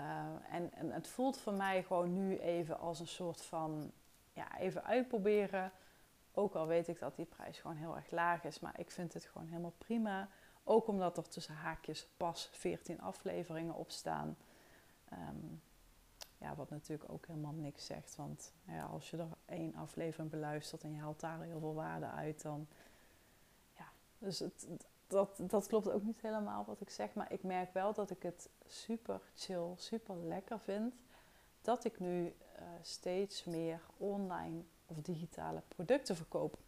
Uh, 0.00 0.06
en, 0.50 0.72
en 0.72 0.90
het 0.92 1.08
voelt 1.08 1.38
voor 1.38 1.52
mij 1.52 1.82
gewoon 1.82 2.12
nu 2.12 2.38
even 2.38 2.78
als 2.78 3.00
een 3.00 3.08
soort 3.08 3.42
van, 3.42 3.92
ja, 4.32 4.58
even 4.58 4.84
uitproberen. 4.84 5.72
Ook 6.32 6.54
al 6.54 6.66
weet 6.66 6.88
ik 6.88 6.98
dat 6.98 7.16
die 7.16 7.26
prijs 7.26 7.58
gewoon 7.58 7.76
heel 7.76 7.96
erg 7.96 8.10
laag 8.10 8.44
is, 8.44 8.60
maar 8.60 8.80
ik 8.80 8.90
vind 8.90 9.14
het 9.14 9.24
gewoon 9.24 9.48
helemaal 9.48 9.74
prima. 9.78 10.28
Ook 10.64 10.86
omdat 10.86 11.16
er 11.16 11.28
tussen 11.28 11.54
haakjes 11.54 12.08
pas 12.16 12.48
14 12.52 13.00
afleveringen 13.00 13.74
op 13.74 13.90
staan. 13.90 14.36
Um, 15.12 15.62
ja, 16.38 16.54
wat 16.54 16.70
natuurlijk 16.70 17.10
ook 17.10 17.26
helemaal 17.26 17.52
niks 17.52 17.86
zegt. 17.86 18.16
Want 18.16 18.52
ja, 18.64 18.84
als 18.84 19.10
je 19.10 19.16
er 19.16 19.36
één 19.44 19.74
aflevering 19.74 20.30
beluistert 20.30 20.82
en 20.82 20.92
je 20.92 21.00
haalt 21.00 21.20
daar 21.20 21.42
heel 21.42 21.60
veel 21.60 21.74
waarde 21.74 22.06
uit, 22.06 22.42
dan. 22.42 22.66
Ja, 23.72 23.86
dus 24.18 24.38
het, 24.38 24.66
dat, 25.06 25.40
dat 25.42 25.66
klopt 25.66 25.90
ook 25.90 26.02
niet 26.02 26.20
helemaal 26.20 26.64
wat 26.64 26.80
ik 26.80 26.90
zeg. 26.90 27.14
Maar 27.14 27.32
ik 27.32 27.42
merk 27.42 27.72
wel 27.72 27.92
dat 27.92 28.10
ik 28.10 28.22
het 28.22 28.48
super 28.66 29.20
chill, 29.34 29.72
super 29.76 30.16
lekker 30.16 30.60
vind. 30.60 30.94
Dat 31.62 31.84
ik 31.84 32.00
nu 32.00 32.24
uh, 32.24 32.62
steeds 32.82 33.44
meer 33.44 33.80
online 33.96 34.62
of 34.86 35.00
digitale 35.00 35.62
producten 35.68 36.16
verkoop. 36.16 36.58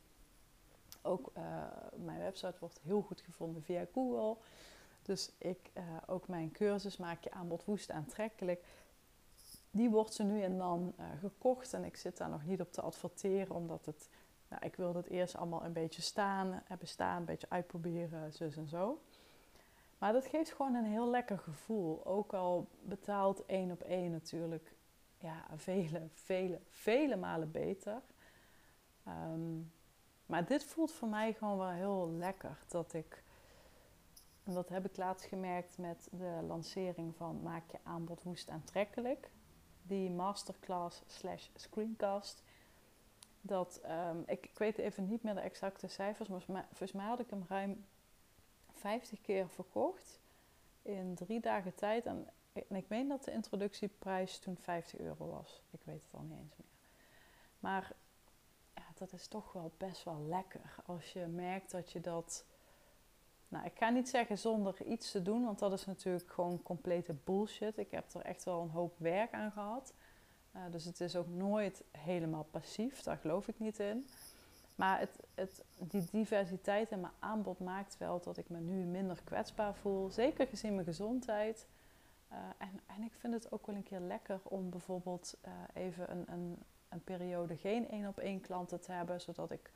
Ook 1.02 1.30
uh, 1.36 1.42
mijn 1.96 2.18
website 2.18 2.56
wordt 2.58 2.80
heel 2.82 3.02
goed 3.02 3.20
gevonden 3.20 3.62
via 3.62 3.86
Google. 3.92 4.36
Dus 5.02 5.32
ik, 5.38 5.70
uh, 5.74 5.82
ook 6.06 6.28
mijn 6.28 6.50
cursus 6.50 6.96
maak 6.96 7.24
je 7.24 7.30
aanbod 7.30 7.64
woest 7.64 7.90
aantrekkelijk 7.90 8.64
die 9.70 9.90
wordt 9.90 10.14
ze 10.14 10.22
nu 10.22 10.42
en 10.42 10.58
dan 10.58 10.94
uh, 11.00 11.06
gekocht. 11.20 11.72
En 11.72 11.84
ik 11.84 11.96
zit 11.96 12.16
daar 12.16 12.28
nog 12.28 12.44
niet 12.44 12.60
op 12.60 12.72
te 12.72 12.80
adverteren, 12.80 13.54
omdat 13.54 13.86
het, 13.86 14.08
nou, 14.48 14.64
ik 14.64 14.76
wil 14.76 14.94
het 14.94 15.06
eerst 15.06 15.36
allemaal 15.36 15.64
een 15.64 15.72
beetje 15.72 16.02
staan, 16.02 16.62
hebben 16.64 16.88
staan, 16.88 17.16
een 17.16 17.24
beetje 17.24 17.50
uitproberen, 17.50 18.32
zus 18.32 18.56
en 18.56 18.68
zo. 18.68 19.00
Maar 19.98 20.12
dat 20.12 20.26
geeft 20.26 20.52
gewoon 20.52 20.74
een 20.74 20.84
heel 20.84 21.10
lekker 21.10 21.38
gevoel. 21.38 22.06
Ook 22.06 22.34
al 22.34 22.68
betaalt 22.82 23.46
één 23.46 23.70
op 23.70 23.82
één 23.82 24.10
natuurlijk 24.10 24.74
ja, 25.18 25.44
vele, 25.56 26.08
vele, 26.12 26.60
vele 26.68 27.16
malen 27.16 27.50
beter. 27.50 28.02
Um, 29.08 29.72
maar 30.26 30.44
dit 30.44 30.64
voelt 30.64 30.92
voor 30.92 31.08
mij 31.08 31.32
gewoon 31.32 31.58
wel 31.58 31.68
heel 31.68 32.10
lekker. 32.10 32.58
Dat 32.68 32.92
ik, 32.92 33.22
dat 34.44 34.68
heb 34.68 34.84
ik 34.84 34.96
laatst 34.96 35.26
gemerkt 35.26 35.78
met 35.78 36.08
de 36.10 36.38
lancering 36.46 37.16
van 37.16 37.42
Maak 37.42 37.70
je 37.70 37.78
aanbod 37.82 38.22
woest 38.22 38.50
aantrekkelijk 38.50 39.30
die 39.88 40.10
masterclass 40.10 41.02
slash 41.06 41.48
screencast. 41.54 42.42
Dat, 43.40 43.80
ik, 44.26 44.46
ik, 44.46 44.58
weet 44.58 44.78
even 44.78 45.08
niet 45.08 45.22
meer 45.22 45.34
de 45.34 45.40
exacte 45.40 45.88
cijfers, 45.88 46.28
maar 46.28 46.66
volgens 46.66 46.92
mij 46.92 47.06
had 47.06 47.20
ik 47.20 47.30
hem 47.30 47.44
ruim 47.48 47.84
50 48.72 49.20
keer 49.20 49.48
verkocht 49.48 50.20
in 50.82 51.14
drie 51.14 51.40
dagen 51.40 51.74
tijd. 51.74 52.06
En, 52.06 52.28
en 52.52 52.76
ik 52.76 52.88
meen 52.88 53.08
dat 53.08 53.24
de 53.24 53.32
introductieprijs 53.32 54.38
toen 54.38 54.56
50 54.56 54.98
euro 54.98 55.30
was. 55.30 55.62
Ik 55.70 55.80
weet 55.84 56.02
het 56.02 56.20
al 56.20 56.26
niet 56.26 56.38
eens 56.38 56.56
meer. 56.56 56.68
Maar 57.58 57.92
ja, 58.74 58.84
dat 58.94 59.12
is 59.12 59.26
toch 59.26 59.52
wel 59.52 59.72
best 59.76 60.04
wel 60.04 60.26
lekker 60.28 60.74
als 60.86 61.12
je 61.12 61.26
merkt 61.26 61.70
dat 61.70 61.92
je 61.92 62.00
dat 62.00 62.44
nou, 63.48 63.64
ik 63.64 63.76
ga 63.76 63.88
niet 63.88 64.08
zeggen 64.08 64.38
zonder 64.38 64.84
iets 64.84 65.10
te 65.10 65.22
doen, 65.22 65.44
want 65.44 65.58
dat 65.58 65.72
is 65.72 65.86
natuurlijk 65.86 66.30
gewoon 66.30 66.62
complete 66.62 67.14
bullshit. 67.24 67.78
Ik 67.78 67.90
heb 67.90 68.14
er 68.14 68.20
echt 68.20 68.44
wel 68.44 68.62
een 68.62 68.70
hoop 68.70 68.94
werk 68.98 69.32
aan 69.32 69.52
gehad. 69.52 69.92
Uh, 70.56 70.62
dus 70.70 70.84
het 70.84 71.00
is 71.00 71.16
ook 71.16 71.28
nooit 71.28 71.84
helemaal 71.90 72.46
passief, 72.50 73.02
daar 73.02 73.16
geloof 73.16 73.48
ik 73.48 73.58
niet 73.58 73.78
in. 73.78 74.08
Maar 74.74 74.98
het, 74.98 75.18
het, 75.34 75.64
die 75.78 76.04
diversiteit 76.10 76.90
in 76.90 77.00
mijn 77.00 77.12
aanbod 77.18 77.58
maakt 77.58 77.96
wel 77.98 78.20
dat 78.20 78.36
ik 78.36 78.48
me 78.48 78.60
nu 78.60 78.84
minder 78.84 79.20
kwetsbaar 79.24 79.74
voel. 79.74 80.10
Zeker 80.10 80.46
gezien 80.46 80.74
mijn 80.74 80.86
gezondheid. 80.86 81.66
Uh, 82.32 82.38
en, 82.58 82.80
en 82.86 83.02
ik 83.02 83.12
vind 83.12 83.34
het 83.34 83.52
ook 83.52 83.66
wel 83.66 83.74
een 83.76 83.82
keer 83.82 84.00
lekker 84.00 84.40
om 84.42 84.70
bijvoorbeeld 84.70 85.36
uh, 85.46 85.52
even 85.82 86.10
een, 86.10 86.24
een, 86.32 86.56
een 86.88 87.04
periode 87.04 87.56
geen 87.56 87.88
één 87.88 88.08
op 88.08 88.18
één 88.18 88.40
klanten 88.40 88.80
te 88.80 88.92
hebben. 88.92 89.20
Zodat 89.20 89.50
ik 89.50 89.70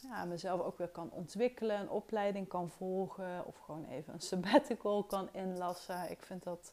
ja, 0.00 0.24
mezelf 0.24 0.60
ook 0.60 0.78
weer 0.78 0.88
kan 0.88 1.10
ontwikkelen, 1.10 1.80
een 1.80 1.90
opleiding 1.90 2.48
kan 2.48 2.70
volgen 2.70 3.46
of 3.46 3.58
gewoon 3.58 3.84
even 3.84 4.14
een 4.14 4.20
sabbatical 4.20 5.04
kan 5.04 5.28
inlassen. 5.32 6.10
Ik 6.10 6.22
vind 6.22 6.42
dat, 6.42 6.72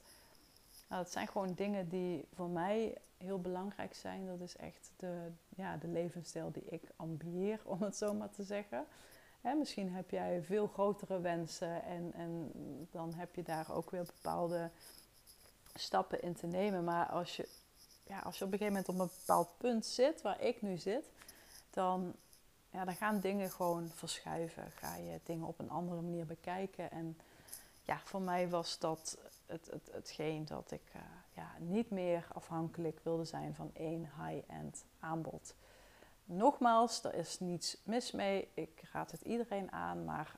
nou, 0.89 1.03
dat 1.03 1.11
zijn 1.11 1.27
gewoon 1.27 1.53
dingen 1.53 1.89
die 1.89 2.27
voor 2.33 2.49
mij 2.49 2.97
heel 3.17 3.41
belangrijk 3.41 3.93
zijn. 3.95 4.27
Dat 4.27 4.39
is 4.39 4.55
echt 4.55 4.91
de, 4.95 5.31
ja, 5.55 5.77
de 5.77 5.87
levensstijl 5.87 6.51
die 6.51 6.65
ik 6.65 6.81
ambieer, 6.95 7.59
om 7.63 7.81
het 7.81 7.95
zo 7.95 8.13
maar 8.13 8.29
te 8.29 8.43
zeggen. 8.43 8.85
Hè, 9.41 9.53
misschien 9.53 9.93
heb 9.93 10.09
jij 10.09 10.41
veel 10.43 10.67
grotere 10.67 11.19
wensen 11.19 11.83
en, 11.83 12.13
en 12.13 12.51
dan 12.91 13.13
heb 13.13 13.35
je 13.35 13.43
daar 13.43 13.71
ook 13.73 13.89
weer 13.91 14.03
bepaalde 14.03 14.69
stappen 15.73 16.21
in 16.21 16.33
te 16.33 16.47
nemen. 16.47 16.83
Maar 16.83 17.05
als 17.05 17.35
je, 17.35 17.47
ja, 18.07 18.19
als 18.19 18.37
je 18.37 18.45
op 18.45 18.51
een 18.51 18.57
gegeven 18.57 18.81
moment 18.81 18.89
op 18.89 18.99
een 18.99 19.17
bepaald 19.19 19.57
punt 19.57 19.85
zit, 19.85 20.21
waar 20.21 20.41
ik 20.41 20.61
nu 20.61 20.77
zit, 20.77 21.05
dan 21.69 22.15
ja, 22.75 22.85
dan 22.85 22.95
gaan 22.95 23.19
dingen 23.19 23.51
gewoon 23.51 23.89
verschuiven. 23.89 24.71
Ga 24.71 24.95
je 24.95 25.19
dingen 25.23 25.47
op 25.47 25.59
een 25.59 25.69
andere 25.69 26.01
manier 26.01 26.25
bekijken. 26.25 26.91
En 26.91 27.17
ja, 27.83 27.99
voor 28.03 28.21
mij 28.21 28.49
was 28.49 28.79
dat 28.79 29.17
het, 29.45 29.65
het, 29.71 29.89
hetgeen 29.91 30.45
dat 30.45 30.71
ik 30.71 30.91
uh, 30.95 31.01
ja, 31.33 31.51
niet 31.59 31.89
meer 31.89 32.27
afhankelijk 32.33 32.99
wilde 33.03 33.25
zijn 33.25 33.55
van 33.55 33.69
één 33.73 34.09
high-end 34.19 34.85
aanbod. 34.99 35.55
Nogmaals, 36.25 37.03
er 37.03 37.13
is 37.13 37.39
niets 37.39 37.77
mis 37.83 38.11
mee. 38.11 38.47
Ik 38.53 38.83
raad 38.91 39.11
het 39.11 39.21
iedereen 39.21 39.71
aan. 39.71 40.05
Maar 40.05 40.35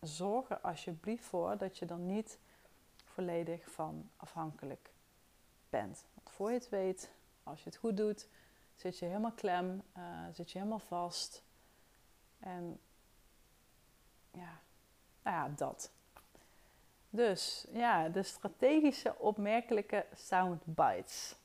zorg 0.00 0.50
er 0.50 0.60
alsjeblieft 0.60 1.24
voor 1.24 1.56
dat 1.56 1.78
je 1.78 1.86
er 1.86 1.98
niet 1.98 2.38
volledig 3.04 3.70
van 3.70 4.10
afhankelijk 4.16 4.90
bent. 5.70 6.04
Want 6.14 6.30
voor 6.30 6.48
je 6.48 6.58
het 6.58 6.68
weet, 6.68 7.10
als 7.42 7.58
je 7.62 7.68
het 7.70 7.78
goed 7.78 7.96
doet, 7.96 8.28
zit 8.74 8.98
je 8.98 9.04
helemaal 9.04 9.32
klem, 9.32 9.82
uh, 9.98 10.02
zit 10.32 10.50
je 10.50 10.58
helemaal 10.58 10.78
vast. 10.78 11.42
En 12.40 12.80
ja, 14.30 14.60
nou 15.22 15.36
ja, 15.36 15.54
dat. 15.56 15.90
Dus 17.10 17.66
ja, 17.72 18.08
de 18.08 18.22
strategische 18.22 19.18
opmerkelijke 19.18 20.06
soundbites. 20.14 21.36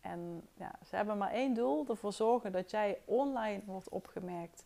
En 0.00 0.48
ja, 0.54 0.78
ze 0.86 0.96
hebben 0.96 1.18
maar 1.18 1.30
één 1.30 1.54
doel: 1.54 1.88
ervoor 1.88 2.12
zorgen 2.12 2.52
dat 2.52 2.70
jij 2.70 3.00
online 3.04 3.62
wordt 3.64 3.88
opgemerkt 3.88 4.64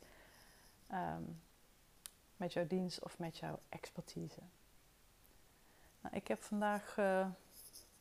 ehm, 0.87 1.23
met 2.37 2.53
jouw 2.53 2.67
dienst 2.67 3.03
of 3.03 3.19
met 3.19 3.39
jouw 3.39 3.59
expertise. 3.69 4.41
Nou, 6.01 6.17
ik 6.17 6.29
heb 6.29 6.43
vandaag 6.43 6.97
uh, 6.99 7.29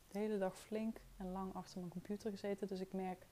de 0.08 0.18
hele 0.18 0.38
dag 0.38 0.58
flink 0.58 0.96
en 1.16 1.32
lang 1.32 1.54
achter 1.54 1.78
mijn 1.78 1.90
computer 1.90 2.30
gezeten, 2.30 2.68
dus 2.68 2.80
ik 2.80 2.92
merk 2.92 3.26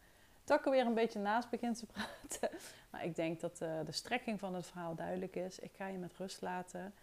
er 0.51 0.70
weer 0.70 0.86
een 0.86 0.95
beetje 0.95 1.18
naast 1.18 1.51
begin 1.51 1.74
te 1.74 1.86
praten. 1.86 2.51
Maar 2.90 3.05
ik 3.05 3.16
denk 3.16 3.40
dat 3.40 3.61
uh, 3.61 3.80
de 3.84 3.92
strekking 3.92 4.38
van 4.38 4.55
het 4.55 4.66
verhaal 4.66 4.95
duidelijk 4.95 5.36
is. 5.36 5.59
Ik 5.59 5.72
ga 5.76 5.86
je 5.86 5.99
met 5.99 6.14
rust 6.14 6.40
laten. 6.40 6.95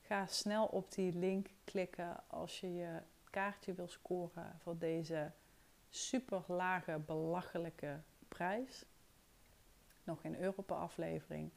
Ga 0.00 0.26
snel 0.26 0.66
op 0.66 0.92
die 0.92 1.12
link 1.12 1.48
klikken 1.64 2.20
als 2.26 2.60
je 2.60 2.74
je 2.74 3.02
kaartje 3.30 3.74
wil 3.74 3.88
scoren 3.88 4.58
voor 4.58 4.78
deze 4.78 5.30
super 5.88 6.44
lage, 6.46 6.98
belachelijke 6.98 8.00
prijs. 8.28 8.84
Nog 10.04 10.20
geen 10.20 10.40
euro 10.40 10.62
per 10.62 10.76
aflevering. 10.76 11.50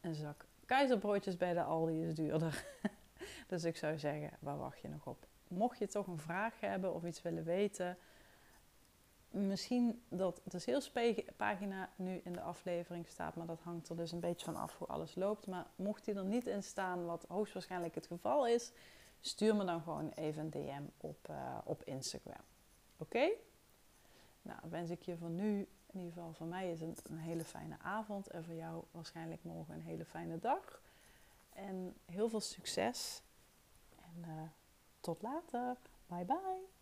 Een 0.00 0.14
zak 0.14 0.46
keizerbroodjes 0.66 1.36
bij 1.36 1.52
de 1.52 1.62
Aldi 1.62 2.02
is 2.02 2.14
duurder. 2.14 2.64
dus 3.48 3.64
ik 3.64 3.76
zou 3.76 3.98
zeggen, 3.98 4.30
waar 4.40 4.58
wacht 4.58 4.80
je 4.80 4.88
nog 4.88 5.06
op? 5.06 5.26
Mocht 5.48 5.78
je 5.78 5.86
toch 5.86 6.06
een 6.06 6.18
vraag 6.18 6.60
hebben 6.60 6.94
of 6.94 7.04
iets 7.04 7.22
willen 7.22 7.44
weten, 7.44 7.98
misschien 9.36 10.02
dat 10.08 10.40
de 10.44 10.58
salespagina 10.58 11.90
nu 11.96 12.20
in 12.24 12.32
de 12.32 12.40
aflevering 12.40 13.08
staat, 13.08 13.36
maar 13.36 13.46
dat 13.46 13.60
hangt 13.60 13.88
er 13.88 13.96
dus 13.96 14.12
een 14.12 14.20
beetje 14.20 14.44
van 14.44 14.56
af 14.56 14.78
hoe 14.78 14.86
alles 14.86 15.14
loopt. 15.14 15.46
Maar 15.46 15.66
mocht 15.76 16.04
die 16.04 16.14
er 16.14 16.24
niet 16.24 16.46
in 16.46 16.62
staan, 16.62 17.04
wat 17.04 17.24
hoogstwaarschijnlijk 17.28 17.94
het 17.94 18.06
geval 18.06 18.46
is, 18.46 18.72
stuur 19.20 19.56
me 19.56 19.64
dan 19.64 19.82
gewoon 19.82 20.08
even 20.08 20.42
een 20.42 20.50
DM 20.50 20.82
op, 20.96 21.28
uh, 21.30 21.58
op 21.64 21.84
Instagram. 21.84 22.44
Oké? 22.96 23.28
Nou, 24.42 24.58
wens 24.68 24.90
ik 24.90 25.02
je 25.02 25.16
voor 25.16 25.30
nu, 25.30 25.68
in 25.86 25.98
ieder 25.98 26.12
geval 26.12 26.32
voor 26.32 26.46
mij 26.46 26.70
is 26.70 26.80
een 26.80 27.18
hele 27.18 27.44
fijne 27.44 27.76
avond 27.78 28.28
en 28.28 28.44
voor 28.44 28.54
jou 28.54 28.84
waarschijnlijk 28.90 29.44
morgen 29.44 29.74
een 29.74 29.80
hele 29.80 30.04
fijne 30.04 30.38
dag. 30.38 30.82
En 31.52 31.96
heel 32.04 32.28
veel 32.28 32.40
succes 32.40 33.22
en 33.96 34.24
uh, 34.28 34.42
tot 35.00 35.22
later. 35.22 35.76
Bye 36.06 36.24
bye. 36.24 36.75